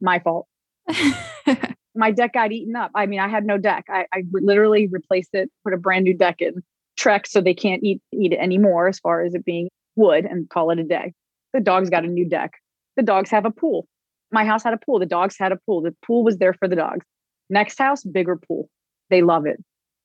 [0.00, 0.46] My fault.
[1.94, 2.90] my deck got eaten up.
[2.94, 3.84] I mean, I had no deck.
[3.88, 6.62] I, I literally replaced it, put a brand new deck in
[6.98, 10.48] Trex so they can't eat eat it anymore as far as it being wood and
[10.48, 11.12] call it a day.
[11.52, 12.52] The dogs got a new deck.
[12.96, 13.86] The dogs have a pool.
[14.32, 14.98] My house had a pool.
[14.98, 15.82] The dogs had a pool.
[15.82, 17.06] The pool was there for the dogs.
[17.50, 18.68] Next house, bigger pool.
[19.10, 19.62] They love it.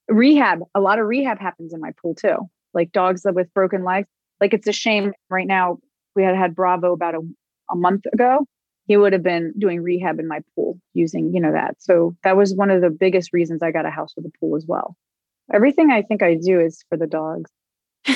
[0.08, 2.38] Rehab, a lot of rehab happens in my pool too.
[2.74, 4.08] Like dogs with broken legs.
[4.42, 5.80] Like it's a shame right now.
[6.20, 7.22] We had had Bravo about a,
[7.72, 8.46] a month ago
[8.90, 11.76] he would have been doing rehab in my pool using, you know, that.
[11.78, 14.58] So that was one of the biggest reasons I got a house with a pool
[14.58, 14.98] as well.
[15.54, 17.52] Everything I think I do is for the dogs.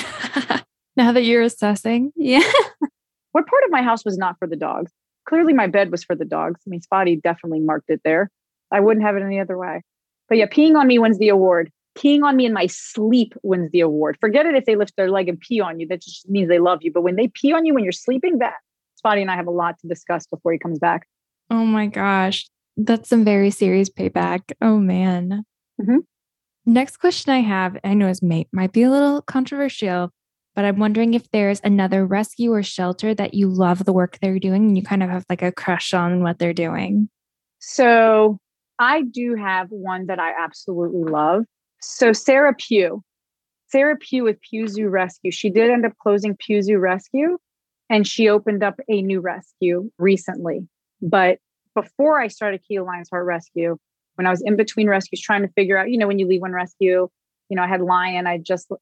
[0.96, 2.40] now that you're assessing, yeah.
[3.32, 4.90] what part of my house was not for the dogs?
[5.28, 6.60] Clearly, my bed was for the dogs.
[6.66, 8.28] I mean, Spotty definitely marked it there.
[8.72, 9.82] I wouldn't have it any other way.
[10.28, 11.70] But yeah, peeing on me wins the award.
[11.96, 14.16] Peeing on me in my sleep wins the award.
[14.20, 15.86] Forget it if they lift their leg and pee on you.
[15.86, 16.92] That just means they love you.
[16.92, 18.54] But when they pee on you when you're sleeping, that
[18.96, 21.06] Spotty and I have a lot to discuss before he comes back.
[21.50, 22.48] Oh my gosh.
[22.76, 24.52] That's some very serious payback.
[24.60, 25.44] Oh man.
[25.80, 25.98] Mm-hmm.
[26.66, 30.10] Next question I have, I know is may, might be a little controversial,
[30.54, 34.38] but I'm wondering if there's another rescue or shelter that you love the work they're
[34.38, 37.08] doing and you kind of have like a crush on what they're doing.
[37.58, 38.38] So
[38.78, 41.44] I do have one that I absolutely love.
[41.86, 43.02] So Sarah Pugh,
[43.68, 47.38] Sarah Pugh with Pugh Zoo Rescue, she did end up closing Pugh Zoo Rescue,
[47.90, 50.66] and she opened up a new rescue recently.
[51.02, 51.38] But
[51.74, 53.76] before I started Key Lions Heart Rescue,
[54.14, 56.40] when I was in between rescues trying to figure out, you know, when you leave
[56.40, 57.08] one rescue,
[57.48, 58.72] you know, I had Lion, I just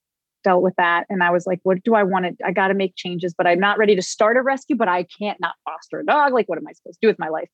[0.44, 1.06] dealt with that.
[1.08, 3.46] And I was like, what do I want to, I got to make changes, but
[3.46, 6.32] I'm not ready to start a rescue, but I can't not foster a dog.
[6.32, 7.48] Like, what am I supposed to do with my life?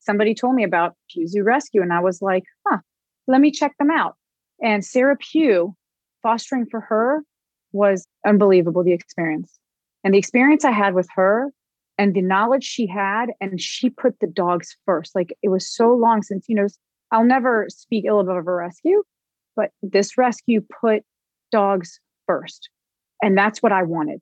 [0.00, 2.78] Somebody told me about Pugh Zoo Rescue, and I was like, huh,
[3.26, 4.16] let me check them out.
[4.64, 5.76] And Sarah Pugh,
[6.22, 7.22] fostering for her
[7.72, 9.58] was unbelievable, the experience.
[10.02, 11.52] And the experience I had with her
[11.98, 15.14] and the knowledge she had, and she put the dogs first.
[15.14, 16.66] Like it was so long since, you know,
[17.12, 19.02] I'll never speak ill of a rescue,
[19.54, 21.02] but this rescue put
[21.52, 22.70] dogs first.
[23.22, 24.20] And that's what I wanted.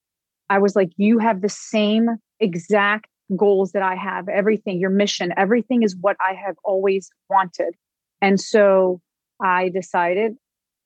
[0.51, 5.33] I was like, you have the same exact goals that I have, everything, your mission,
[5.37, 7.75] everything is what I have always wanted.
[8.21, 9.01] And so
[9.43, 10.37] I decided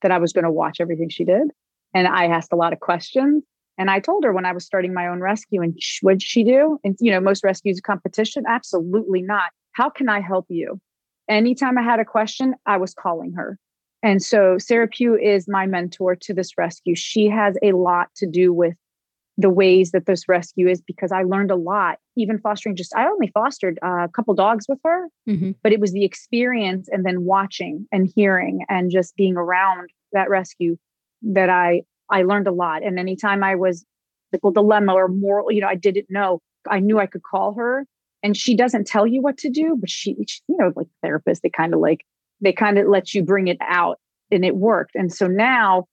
[0.03, 1.49] that I was going to watch everything she did.
[1.95, 3.45] And I asked a lot of questions.
[3.79, 6.45] And I told her when I was starting my own rescue, and what did she
[6.45, 6.79] do?
[6.83, 9.51] And you know, most rescues competition, absolutely not.
[9.73, 10.81] How can I help you?
[11.29, 13.59] Anytime I had a question, I was calling her.
[14.03, 16.95] And so Sarah Pugh is my mentor to this rescue.
[16.95, 18.75] She has a lot to do with
[19.39, 23.07] the ways that this rescue is because I learned a lot, even fostering just, I
[23.07, 25.51] only fostered a couple dogs with her, mm-hmm.
[25.63, 30.31] but it was the experience and then watching and hearing and just being around that
[30.31, 30.77] rescue
[31.23, 32.85] that I I learned a lot.
[32.85, 33.85] And anytime I was
[34.33, 37.85] ethical dilemma or moral, you know, I didn't know, I knew I could call her.
[38.23, 41.41] And she doesn't tell you what to do, but she, she you know, like therapists,
[41.43, 42.05] they kind of like,
[42.41, 43.99] they kind of let you bring it out
[44.31, 44.95] and it worked.
[44.95, 45.87] And so now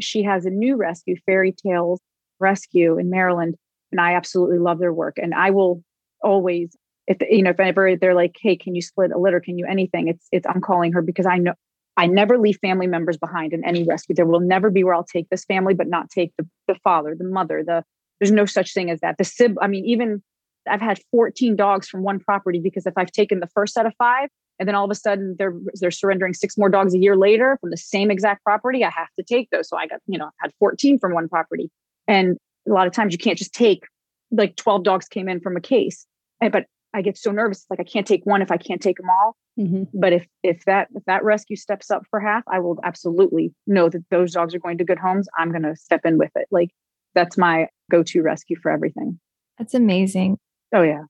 [0.00, 2.00] she has a new rescue, Fairy Tales
[2.40, 3.56] Rescue in Maryland.
[3.92, 5.18] And I absolutely love their work.
[5.20, 5.82] And I will
[6.22, 6.76] always,
[7.06, 9.40] if you know, if ever they're like, hey, can you split a litter?
[9.40, 10.08] Can you anything?
[10.08, 11.54] It's it's I'm calling her because I know
[11.96, 14.14] I never leave family members behind in any rescue.
[14.14, 17.14] There will never be where I'll take this family, but not take the, the father,
[17.16, 17.84] the mother, the
[18.20, 19.16] there's no such thing as that.
[19.18, 20.22] The sib, I mean, even
[20.68, 23.94] I've had 14 dogs from one property because if I've taken the first set of
[23.98, 24.28] five
[24.58, 27.56] and then all of a sudden they're they're surrendering six more dogs a year later
[27.60, 29.68] from the same exact property, I have to take those.
[29.68, 31.70] So I got, you know, I've had 14 from one property.
[32.10, 32.36] And
[32.68, 33.84] a lot of times you can't just take
[34.30, 36.06] like 12 dogs came in from a case.
[36.40, 37.64] And, but I get so nervous.
[37.70, 39.36] Like I can't take one if I can't take them all.
[39.58, 39.84] Mm-hmm.
[39.94, 43.88] But if if that if that rescue steps up for half, I will absolutely know
[43.88, 45.28] that those dogs are going to good homes.
[45.38, 46.46] I'm going to step in with it.
[46.50, 46.70] Like
[47.14, 49.18] that's my go-to rescue for everything.
[49.58, 50.38] That's amazing.
[50.74, 51.02] Oh yeah.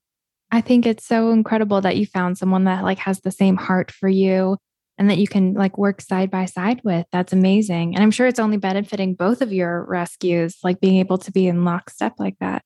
[0.51, 3.89] I think it's so incredible that you found someone that like has the same heart
[3.89, 4.57] for you
[5.01, 7.07] and that you can like work side by side with.
[7.11, 7.95] That's amazing.
[7.95, 11.47] And I'm sure it's only benefiting both of your rescues, like being able to be
[11.47, 12.61] in lockstep like that.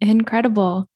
[0.00, 0.86] Incredible.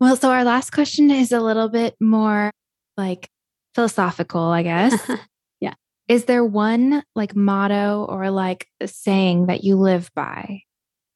[0.00, 2.50] Well, so our last question is a little bit more
[2.98, 3.26] like
[3.74, 5.10] philosophical, I guess.
[5.60, 5.72] yeah.
[6.08, 10.60] Is there one like motto or like a saying that you live by?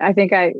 [0.00, 0.54] I think I,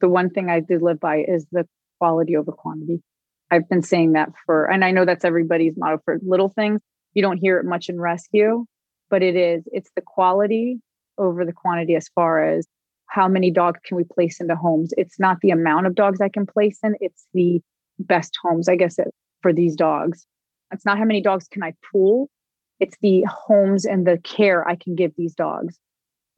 [0.00, 1.68] the one thing I did live by is the
[2.00, 3.00] quality over quantity.
[3.48, 6.80] I've been saying that for, and I know that's everybody's motto for little things.
[7.14, 8.64] You don't hear it much in rescue,
[9.10, 10.80] but it is, it's the quality
[11.16, 12.66] over the quantity as far as
[13.06, 14.92] how many dogs can we place into homes.
[14.96, 17.60] It's not the amount of dogs I can place in, it's the
[17.98, 18.98] best homes, I guess,
[19.42, 20.26] for these dogs.
[20.72, 22.28] It's not how many dogs can I pool,
[22.80, 25.78] it's the homes and the care I can give these dogs.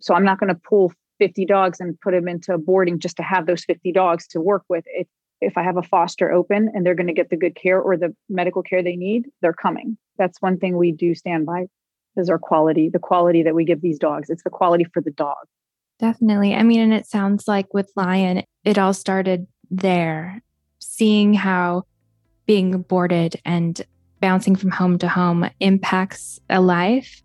[0.00, 3.22] So I'm not going to pool 50 dogs and put them into boarding just to
[3.22, 4.84] have those 50 dogs to work with.
[4.86, 5.06] It,
[5.40, 7.96] if I have a foster open and they're going to get the good care or
[7.96, 9.96] the medical care they need, they're coming.
[10.18, 11.66] That's one thing we do stand by
[12.16, 14.30] is our quality, the quality that we give these dogs.
[14.30, 15.36] It's the quality for the dog.
[15.98, 16.54] Definitely.
[16.54, 20.42] I mean, and it sounds like with Lion, it all started there,
[20.78, 21.84] seeing how
[22.46, 23.80] being boarded and
[24.20, 27.22] bouncing from home to home impacts a life.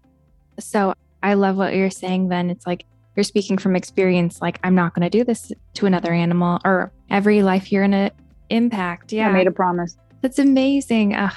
[0.59, 0.93] So
[1.23, 2.49] I love what you're saying then.
[2.49, 2.85] It's like
[3.15, 6.91] you're speaking from experience, like, I'm not going to do this to another animal or
[7.09, 8.11] every life you're going to
[8.49, 9.11] impact.
[9.11, 9.29] Yeah.
[9.29, 9.97] I made a promise.
[10.21, 11.15] That's amazing.
[11.15, 11.33] Ugh,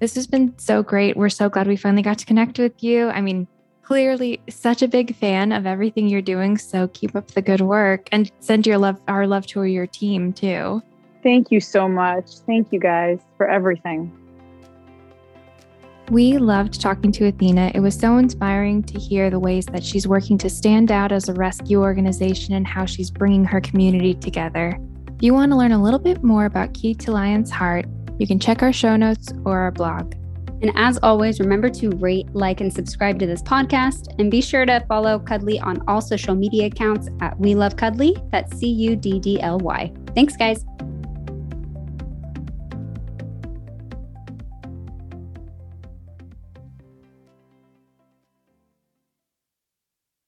[0.00, 1.16] this has been so great.
[1.16, 3.08] We're so glad we finally got to connect with you.
[3.08, 3.46] I mean,
[3.82, 6.58] clearly such a big fan of everything you're doing.
[6.58, 10.32] So keep up the good work and send your love, our love to your team
[10.32, 10.82] too.
[11.22, 12.38] Thank you so much.
[12.46, 14.12] Thank you guys for everything.
[16.10, 17.72] We loved talking to Athena.
[17.74, 21.30] It was so inspiring to hear the ways that she's working to stand out as
[21.30, 24.78] a rescue organization and how she's bringing her community together.
[25.24, 27.86] If you want to learn a little bit more about Key to Lion's Heart,
[28.18, 30.12] you can check our show notes or our blog.
[30.60, 34.14] And as always, remember to rate, like, and subscribe to this podcast.
[34.18, 38.14] And be sure to follow Cuddly on all social media accounts at We Love Cuddly.
[38.32, 39.90] That's C U D D L Y.
[40.14, 40.66] Thanks, guys.